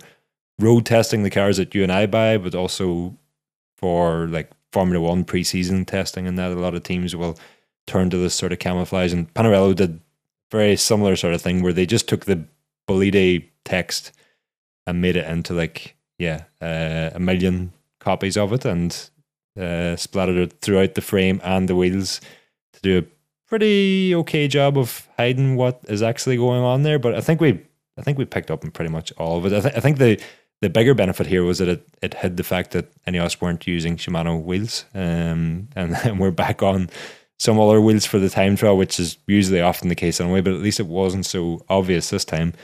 [0.59, 3.17] road testing the cars that you and I buy, but also
[3.77, 7.39] for like Formula One preseason testing and that a lot of teams will
[7.87, 9.13] turn to this sort of camouflage.
[9.13, 10.01] And Pinarello did
[10.51, 12.45] very similar sort of thing where they just took the
[12.89, 14.13] Bolide text
[14.87, 19.11] and made it into like yeah uh, a million copies of it and
[19.61, 22.21] uh, splattered it throughout the frame and the wheels
[22.73, 23.05] to do a
[23.49, 26.99] pretty okay job of hiding what is actually going on there.
[26.99, 27.61] But I think we
[27.99, 29.57] I think we picked up on pretty much all of it.
[29.57, 30.21] I, th- I think the
[30.61, 33.41] the bigger benefit here was that it, it hid the fact that any of us
[33.41, 36.91] weren't using Shimano wheels, um, and, and we're back on
[37.39, 40.41] some other wheels for the time trial, which is usually often the case anyway.
[40.41, 42.55] But at least it wasn't so obvious this time.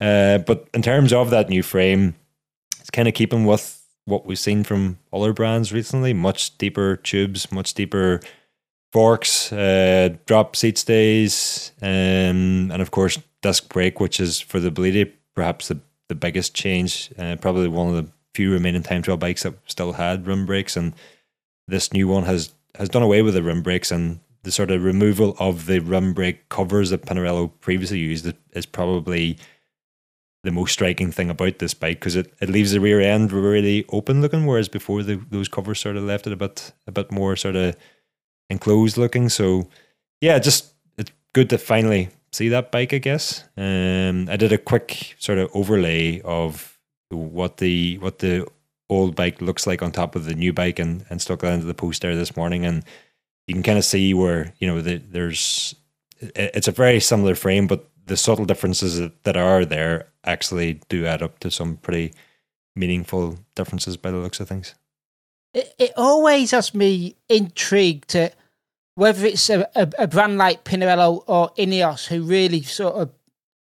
[0.00, 2.14] Uh, but in terms of that new frame,
[2.80, 6.12] it's kind of keeping with what we've seen from other brands recently.
[6.12, 8.20] Much deeper tubes, much deeper
[8.92, 14.70] forks, uh, drop seat stays, um, and of course disc brake, which is for the
[14.70, 17.10] Bolide perhaps the, the biggest change.
[17.18, 20.76] Uh, probably one of the few remaining time trial bikes that still had rim brakes,
[20.76, 20.92] and
[21.66, 24.82] this new one has has done away with the rim brakes and the sort of
[24.82, 29.38] removal of the rim brake covers that Pinarello previously used is probably
[30.42, 33.84] the most striking thing about this bike because it, it leaves the rear end really
[33.90, 37.12] open looking, whereas before the, those covers sort of left it a bit a bit
[37.12, 37.76] more sort of
[38.50, 39.28] enclosed looking.
[39.28, 39.68] So
[40.20, 43.44] yeah, just it's good to finally see that bike, I guess.
[43.56, 46.78] Um, I did a quick sort of overlay of
[47.10, 48.46] what the what the
[48.88, 51.66] old bike looks like on top of the new bike and, and stuck that into
[51.66, 52.84] the post there this morning and
[53.46, 55.74] you can kind of see where you know the, there's
[56.20, 61.06] it's a very similar frame but the subtle differences that, that are there actually do
[61.06, 62.12] add up to some pretty
[62.76, 64.74] meaningful differences by the looks of things
[65.54, 68.16] It, it always has me intrigued
[68.94, 73.10] whether it's a, a, a brand like Pinarello or Ineos who really sort of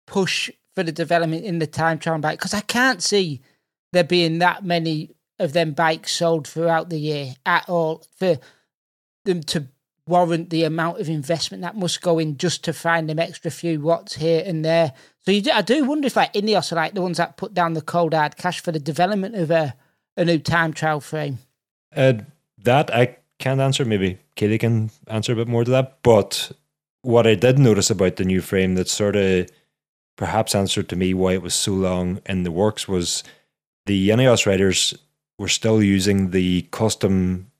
[0.06, 3.40] push for the development in the time trial bike because I can't see
[3.92, 8.38] there being that many of them bikes sold throughout the year at all for
[9.24, 9.68] them to
[10.06, 13.80] warrant the amount of investment that must go in just to find them extra few
[13.80, 14.92] watts here and there.
[15.24, 17.54] So you do, I do wonder if like Ineos are like the ones that put
[17.54, 19.74] down the cold hard cash for the development of a,
[20.16, 21.38] a new time trial frame.
[21.94, 22.14] Uh,
[22.62, 23.84] that I can't answer.
[23.84, 25.98] Maybe Katie can answer a bit more to that.
[26.02, 26.52] But
[27.02, 29.48] what I did notice about the new frame that sort of
[30.16, 33.24] perhaps answered to me why it was so long in the works was
[33.86, 34.94] the Ineos riders
[35.38, 37.50] were still using the custom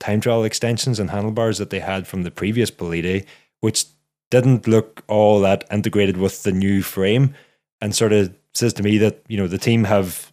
[0.00, 3.26] time trial extensions and handlebars that they had from the previous Bolide,
[3.60, 3.84] which
[4.30, 7.34] didn't look all that integrated with the new frame
[7.80, 10.32] and sort of says to me that you know the team have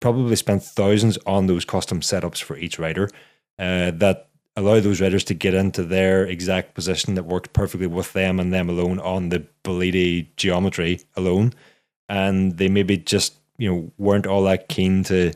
[0.00, 3.08] probably spent thousands on those custom setups for each rider
[3.58, 8.12] uh, that allow those riders to get into their exact position that worked perfectly with
[8.12, 11.52] them and them alone on the Bolide geometry alone.
[12.08, 15.32] And they maybe just, you know, weren't all that keen to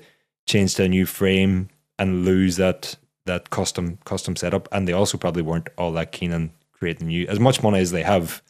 [0.47, 2.97] change to a new frame and lose that
[3.27, 4.69] that custom custom setup.
[4.73, 7.93] And they also probably weren't all that keen on creating new as much money as
[7.93, 8.43] they have,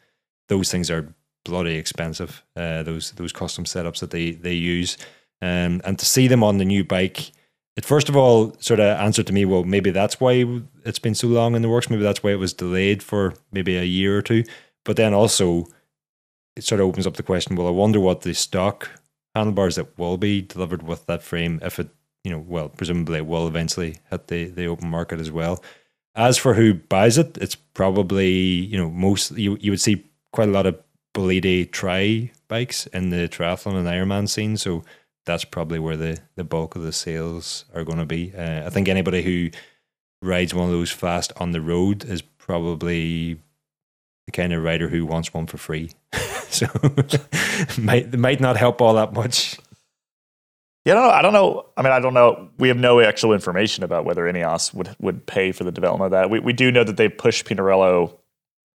[0.49, 1.13] those things are
[1.45, 2.43] bloody expensive.
[2.55, 4.97] Uh, those those custom setups that they they use.
[5.41, 7.31] Um, and to see them on the new bike
[7.75, 10.45] it first of all sort of answered to me, well, maybe that's why
[10.85, 11.89] it's been so long in the works.
[11.89, 14.43] Maybe that's why it was delayed for maybe a year or two.
[14.85, 15.65] But then also,
[16.55, 18.89] it sort of opens up the question, well, I wonder what the stock
[19.33, 21.89] handlebars that will be delivered with that frame, if it,
[22.23, 25.61] you know, well, presumably it will eventually hit the, the open market as well.
[26.15, 30.47] As for who buys it, it's probably, you know, most, you, you would see quite
[30.47, 30.79] a lot of
[31.13, 34.55] Bolide tri bikes in the triathlon and Ironman scene.
[34.55, 34.83] So
[35.25, 38.33] that's probably where the, the bulk of the sales are going to be.
[38.35, 39.49] Uh, I think anybody who
[40.21, 43.39] rides one of those fast on the road is probably
[44.25, 45.91] the kind of rider who wants one for free.
[46.49, 46.67] so
[47.77, 49.57] might might not help all that much.
[50.85, 51.65] Yeah, know, I don't know.
[51.75, 52.49] I mean, I don't know.
[52.59, 56.11] We have no actual information about whether Ineos would would pay for the development of
[56.11, 56.29] that.
[56.29, 58.15] We we do know that they pushed Pinarello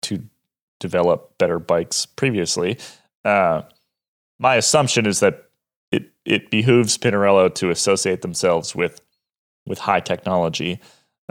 [0.03, 0.23] to
[0.79, 2.77] develop better bikes previously.
[3.23, 3.63] Uh,
[4.37, 5.44] my assumption is that
[6.25, 9.01] it behooves Pinarello to associate themselves with
[9.67, 10.79] with high technology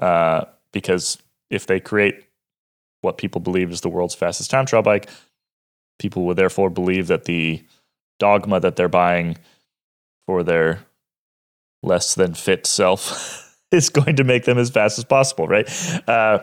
[0.00, 1.18] uh, because
[1.50, 2.24] if they create
[3.02, 5.08] what people believe is the world's fastest time trial bike,
[5.98, 7.62] people will therefore believe that the
[8.18, 9.36] dogma that they're buying
[10.26, 10.80] for their
[11.82, 15.68] less than fit self is going to make them as fast as possible, right?
[16.08, 16.38] Uh,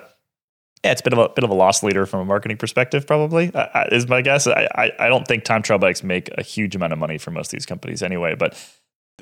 [0.84, 3.06] yeah, it's a bit of a bit of a loss leader from a marketing perspective,
[3.06, 4.48] probably uh, is my guess.
[4.48, 7.30] I, I, I don't think time trial bikes make a huge amount of money for
[7.32, 8.58] most of these companies anyway, but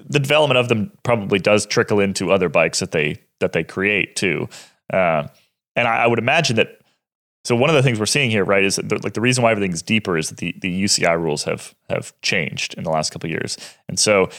[0.07, 4.15] the development of them probably does trickle into other bikes that they that they create
[4.15, 4.47] too.
[4.91, 5.27] Uh,
[5.75, 6.79] and I, I, would imagine that.
[7.45, 9.43] So one of the things we're seeing here, right, is that the, like the reason
[9.43, 13.11] why everything's deeper is that the, the UCI rules have have changed in the last
[13.11, 13.57] couple years,
[13.87, 14.29] and so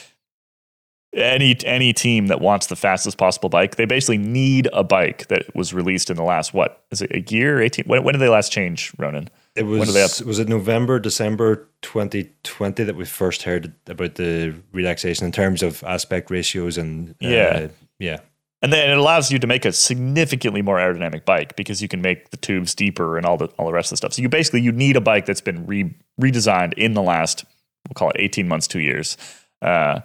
[1.12, 5.54] any any team that wants the fastest possible bike, they basically need a bike that
[5.54, 7.84] was released in the last what is it a year eighteen?
[7.86, 9.28] When, when did they last change, Ronan?
[9.56, 15.32] It was was it November December 2020 that we first heard about the relaxation in
[15.32, 18.20] terms of aspect ratios and uh, yeah yeah.
[18.62, 22.02] And then it allows you to make a significantly more aerodynamic bike because you can
[22.02, 24.12] make the tubes deeper and all the all the rest of the stuff.
[24.12, 27.44] So you basically you need a bike that's been re, redesigned in the last
[27.88, 29.16] we'll call it 18 months, two years.
[29.62, 30.00] Uh,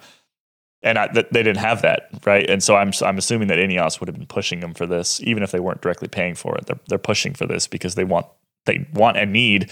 [0.86, 2.48] and I, th- they didn't have that, right?
[2.50, 5.44] And so I'm I'm assuming that Ineos would have been pushing them for this, even
[5.44, 6.68] if they weren't directly paying for it.
[6.68, 8.28] They're they're pushing for this because they want
[8.66, 9.72] they want and need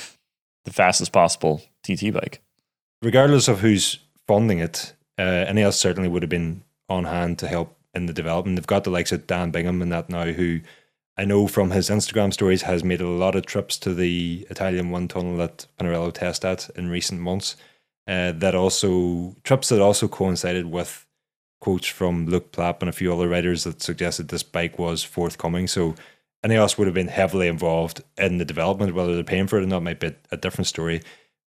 [0.65, 2.41] the fastest possible TT bike.
[3.01, 7.77] Regardless of who's funding it, uh, Ineos certainly would have been on hand to help
[7.93, 8.57] in the development.
[8.57, 10.61] They've got the likes of Dan Bigham and that now, who
[11.15, 14.89] I know from his Instagram stories has made a lot of trips to the Italian
[14.89, 17.55] wind tunnel that Pinarello test at in recent months.
[18.07, 21.07] Uh, that also trips that also coincided with
[21.61, 25.67] quotes from Luke Plapp and a few other writers that suggested this bike was forthcoming.
[25.67, 25.95] So
[26.45, 28.93] Ineos would have been heavily involved in the development.
[28.93, 31.01] Whether they're paying for it or not might be a different story.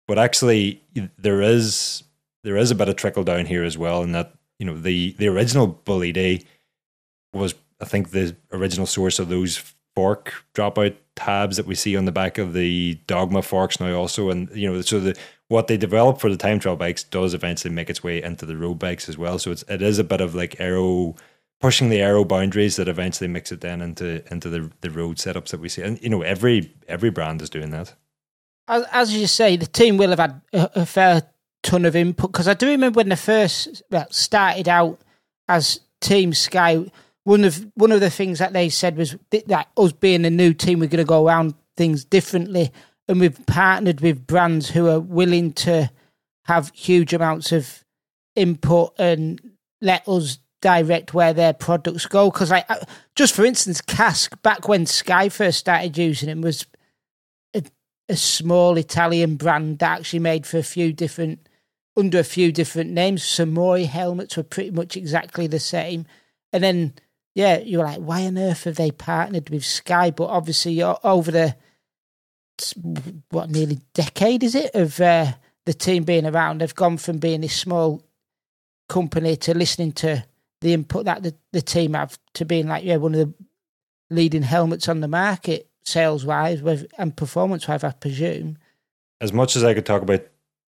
[0.09, 0.83] But actually,
[1.19, 2.03] there is
[2.45, 5.15] there is a bit of trickle down here as well, in that you know the
[5.19, 6.45] the original Bolide
[7.35, 12.05] was I think the original source of those fork dropout tabs that we see on
[12.05, 15.19] the back of the Dogma forks now also, and you know so the
[15.49, 18.57] what they develop for the time trial bikes does eventually make its way into the
[18.57, 19.39] road bikes as well.
[19.39, 21.15] So it's it is a bit of like aero
[21.61, 25.51] pushing the aero boundaries that eventually makes it then into into the the road setups
[25.51, 25.83] that we see.
[25.83, 27.95] And you know every every brand is doing that.
[28.69, 31.23] As, as you say, the team will have had a, a fair
[31.63, 34.99] ton of input because I do remember when they first well, started out
[35.49, 36.91] as Team Sky.
[37.23, 40.53] One of one of the things that they said was that us being a new
[40.55, 42.73] team, we're going to go around things differently
[43.09, 45.91] and we've partnered with brands who are willing to
[46.45, 47.85] have huge amounts of
[48.35, 49.41] input and
[49.81, 52.31] let us direct where their products go.
[52.31, 52.77] Because, like, uh,
[53.15, 56.67] just for instance, Kask back when Sky first started using it was
[57.55, 57.63] a,
[58.09, 61.49] a, small Italian brand that actually made for a few different
[61.97, 63.23] under a few different names.
[63.23, 66.07] Samori helmets were pretty much exactly the same,
[66.53, 66.95] and then
[67.35, 70.11] yeah, you were like, why on earth have they partnered with Sky?
[70.11, 71.57] But obviously, you're over the
[73.31, 75.33] what nearly decade is it of uh,
[75.65, 76.61] the team being around.
[76.61, 78.03] They've gone from being this small
[78.89, 80.25] company to listening to
[80.61, 83.35] the input that the, the team have to being like yeah one of the
[84.11, 86.63] leading helmets on the market sales wise
[86.99, 87.85] and performance wise.
[87.85, 88.59] I presume.
[89.21, 90.27] As much as I could talk about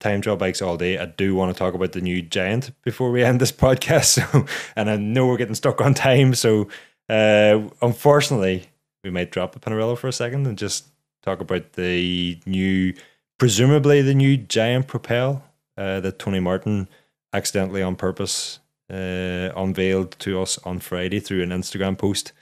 [0.01, 0.97] time trial bikes all day.
[0.97, 4.05] I do want to talk about the new Giant before we end this podcast.
[4.05, 6.33] So, and I know we're getting stuck on time.
[6.33, 6.67] So,
[7.07, 8.65] uh, unfortunately,
[9.03, 10.87] we might drop the Pinarello for a second and just
[11.21, 12.93] talk about the new,
[13.37, 15.43] presumably the new Giant Propel
[15.77, 16.87] uh, that Tony Martin
[17.33, 18.59] accidentally on purpose
[18.91, 22.33] uh, unveiled to us on Friday through an Instagram post.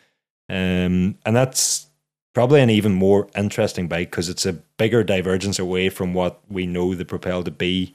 [0.49, 1.87] Um, and that's
[2.33, 6.65] probably an even more interesting bike because it's a bigger divergence away from what we
[6.65, 7.93] know the Propel to be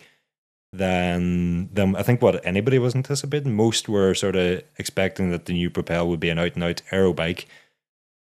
[0.72, 3.55] than than I think what anybody was anticipating.
[3.55, 6.82] Most were sort of expecting that the new Propel would be an out and out
[6.91, 7.47] aero bike,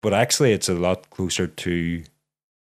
[0.02, 2.04] but actually it's a lot closer to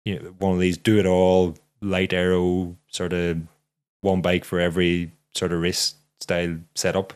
[0.06, 3.42] you know, one of these do it all light aero sort of
[4.02, 7.14] one bike for every sort of race style setup.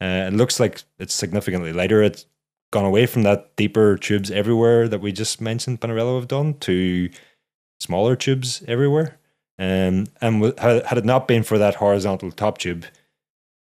[0.00, 2.02] Uh, it looks like it's significantly lighter.
[2.02, 2.26] It's
[2.70, 7.08] gone away from that deeper tubes everywhere that we just mentioned Pinarello have done to
[7.80, 9.18] smaller tubes everywhere.
[9.58, 12.84] Um, and had it not been for that horizontal top tube,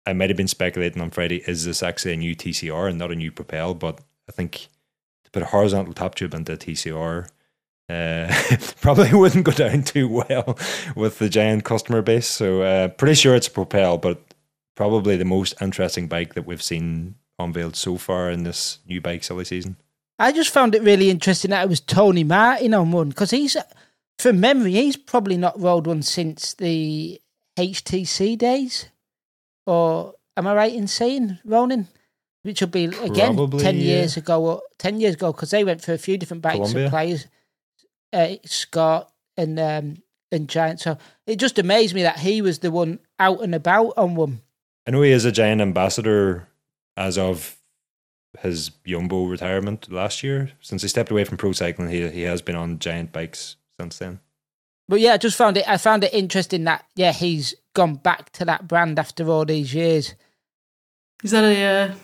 [0.06, 3.10] I might have been speculating on Friday, is this actually a new TCR and not
[3.10, 3.74] a new Propel?
[3.74, 4.68] But I think
[5.24, 7.28] to put a horizontal top tube into a TCR
[7.88, 8.32] uh,
[8.80, 10.58] probably wouldn't go down too well
[10.96, 12.26] with the giant customer base.
[12.26, 14.20] So uh, pretty sure it's a Propel, but
[14.74, 19.24] probably the most interesting bike that we've seen unveiled so far in this new bike
[19.24, 19.76] silly season.
[20.18, 23.56] I just found it really interesting that it was Tony Martin on one because he's,
[24.18, 27.20] from memory, he's probably not rolled one since the
[27.56, 28.88] HTC days.
[29.66, 31.88] Or am I right in saying, Ronan?
[32.42, 33.82] Which would be again probably, ten yeah.
[33.82, 34.44] years ago.
[34.44, 36.86] Or Ten years ago, because they went for a few different bike Columbia.
[36.86, 37.26] suppliers,
[38.12, 40.80] uh, Scott and um, and Giant.
[40.80, 44.40] So it just amazed me that he was the one out and about on one.
[44.86, 46.48] I know he is a Giant ambassador
[46.96, 47.58] as of
[48.40, 50.52] his Jumbo retirement last year.
[50.60, 53.98] Since he stepped away from pro cycling, he he has been on giant bikes since
[53.98, 54.20] then.
[54.88, 55.68] But yeah, I just found it.
[55.68, 59.72] I found it interesting that yeah, he's gone back to that brand after all these
[59.72, 60.14] years.
[61.22, 61.64] Is that a?
[61.64, 61.94] Uh...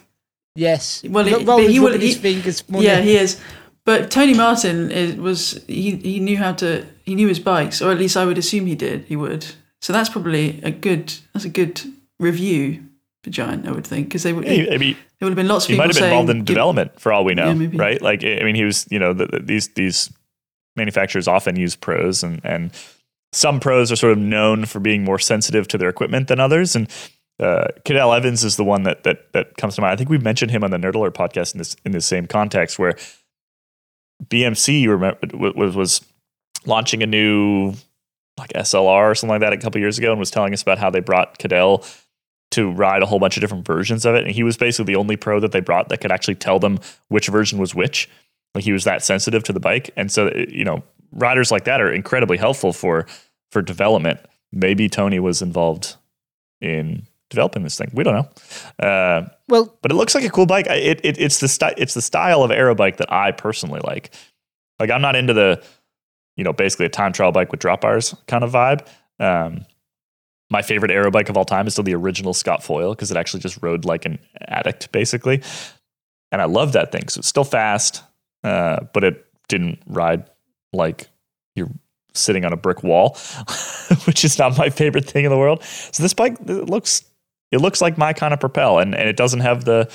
[0.54, 1.04] Yes.
[1.04, 1.98] Well, he, he will.
[1.98, 2.68] His fingers.
[2.68, 2.86] Money.
[2.86, 3.40] Yeah, he is.
[3.89, 7.91] But Tony Martin is, was he, he knew how to he knew his bikes, or
[7.91, 9.05] at least I would assume he did.
[9.05, 9.47] He would.
[9.80, 11.80] So that's probably a good that's a good
[12.20, 12.84] review
[13.24, 14.45] for Giant, I would think, because they would.
[14.47, 15.84] Yeah, I mean, there would have been lots of people.
[15.84, 18.03] he might have been saying, involved in development for all we know, yeah, right?
[18.03, 20.12] Like, I mean, he was, you know, the, the, these these
[20.76, 22.72] manufacturers often use pros, and and
[23.32, 26.76] some pros are sort of known for being more sensitive to their equipment than others,
[26.76, 26.91] and.
[27.41, 29.93] Uh, Cadel Evans is the one that that that comes to mind.
[29.93, 32.26] I think we've mentioned him on the Nerd Alert podcast in this in the same
[32.26, 32.97] context, where
[34.25, 35.19] BMC remember
[35.55, 36.05] was was
[36.66, 37.75] launching a new
[38.39, 40.79] like SLR or something like that a couple years ago, and was telling us about
[40.79, 41.85] how they brought Cadel
[42.51, 44.25] to ride a whole bunch of different versions of it.
[44.25, 46.79] And he was basically the only pro that they brought that could actually tell them
[47.09, 48.09] which version was which.
[48.55, 49.91] Like he was that sensitive to the bike.
[49.97, 53.07] And so, you know, riders like that are incredibly helpful for
[53.51, 54.21] for development.
[54.53, 55.97] Maybe Tony was involved
[56.61, 57.91] in developing this thing.
[57.93, 58.87] We don't know.
[58.87, 60.66] Uh, well, but it looks like a cool bike.
[60.68, 64.14] It, it it's the style it's the style of aero bike that I personally like.
[64.79, 65.62] Like I'm not into the,
[66.37, 68.87] you know, basically a time trial bike with drop bars kind of vibe.
[69.18, 69.64] Um,
[70.51, 73.16] my favorite aero bike of all time is still the original Scott Foil because it
[73.16, 75.43] actually just rode like an addict basically,
[76.33, 77.09] and I love that thing.
[77.09, 78.03] So it's still fast,
[78.45, 80.24] uh, but it didn't ride
[80.72, 81.09] like
[81.55, 81.70] you're
[82.14, 83.16] sitting on a brick wall,
[84.05, 85.62] which is not my favorite thing in the world.
[85.64, 87.05] So this bike looks
[87.51, 89.90] it looks like my kind of propel, and and it doesn't have the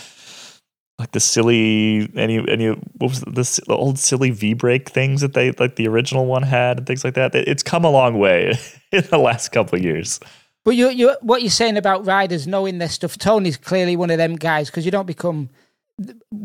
[0.99, 5.34] like the silly any any what was this the old silly V brake things that
[5.34, 7.34] they like the original one had and things like that.
[7.36, 8.58] It's come a long way
[8.91, 10.20] in the last couple of years.
[10.66, 13.18] But you, you, what you're saying about riders knowing their stuff.
[13.18, 15.49] Tony's clearly one of them guys because you don't become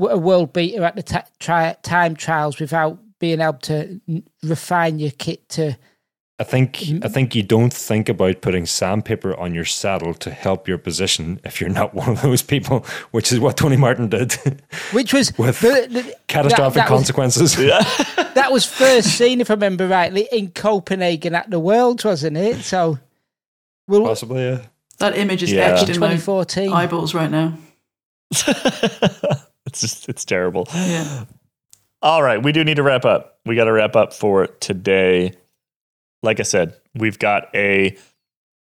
[0.00, 4.00] a world beater at the t- tri- time trials without being able to
[4.42, 5.76] refine your kit to.
[6.41, 7.05] I think mm-hmm.
[7.05, 11.41] I think you don't think about putting sandpaper on your saddle to help your position
[11.45, 14.34] if you're not one of those people, which is what Tony Martin did.
[14.93, 17.57] Which was with the, the, catastrophic that, that consequences.
[17.59, 17.66] Was,
[18.34, 22.59] that was first seen, if I remember rightly, in Copenhagen at the Worlds, wasn't it?
[22.59, 22.99] So
[23.89, 24.61] We'll, Possibly, yeah.
[24.99, 25.62] That image is yeah.
[25.62, 27.55] etched in 2014 eyeballs right now.
[28.30, 30.68] it's just it's terrible.
[30.74, 31.24] Yeah.
[32.03, 33.39] All right, we do need to wrap up.
[33.47, 35.32] We got to wrap up for today.
[36.22, 37.96] Like I said, we've got a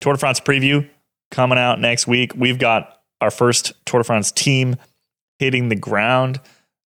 [0.02, 0.90] Tour de France preview
[1.32, 2.34] coming out next week.
[2.36, 4.76] We've got our first Tour de France team
[5.40, 6.40] hitting the ground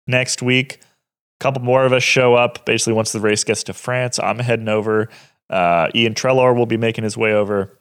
[0.08, 0.80] next week.
[1.40, 4.20] A couple more of us show up basically once the race gets to France.
[4.20, 5.10] I'm heading over.
[5.50, 7.78] Uh, Iain Treloar will be making his way over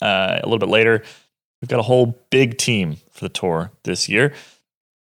[0.00, 1.02] uh, a little bit later.
[1.60, 4.34] We've got a whole big team for the tour this year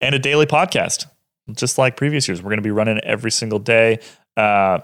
[0.01, 1.07] and a daily podcast,
[1.53, 2.43] just like previous years.
[2.43, 4.01] We're going to be running every single day.
[4.37, 4.81] Uh,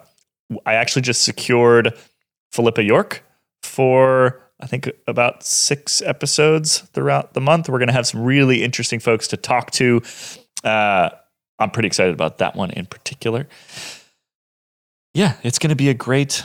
[0.65, 1.97] I actually just secured
[2.53, 3.25] Philippa York
[3.63, 7.69] for I think about six episodes throughout the month.
[7.69, 10.03] We're going to have some really interesting folks to talk to.
[10.65, 11.11] Uh,
[11.59, 13.47] I'm pretty excited about that one in particular.
[15.15, 16.43] Yeah, it's going to be a great,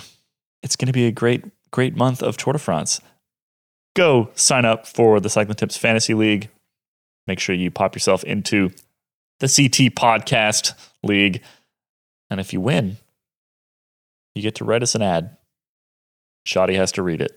[0.62, 3.02] it's going to be a great, great month of Tour de France.
[3.96, 6.50] Go sign up for the Cycling Tips Fantasy League.
[7.28, 8.70] Make sure you pop yourself into
[9.40, 10.74] the CT Podcast
[11.04, 11.42] League.
[12.30, 12.98] And if you win,
[14.36, 15.38] you get to write us an ad.
[16.46, 17.32] Shoddy has to read it.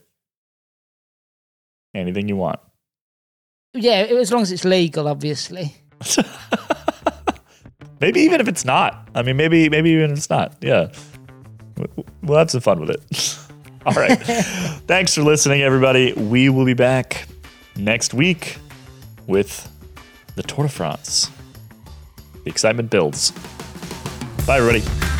[1.94, 2.60] Anything you want.
[3.74, 5.76] Yeah, as long as it's legal, obviously.
[8.00, 9.08] maybe even if it's not.
[9.14, 10.56] I mean, maybe maybe even if it's not.
[10.60, 10.88] Yeah,
[12.22, 13.38] we'll have some fun with it.
[13.86, 14.16] All right.
[14.86, 16.12] Thanks for listening, everybody.
[16.14, 17.28] We will be back
[17.76, 18.58] next week
[19.26, 19.70] with
[20.34, 21.30] the Tour de France.
[22.44, 23.32] The excitement builds.
[24.46, 25.15] Bye, everybody.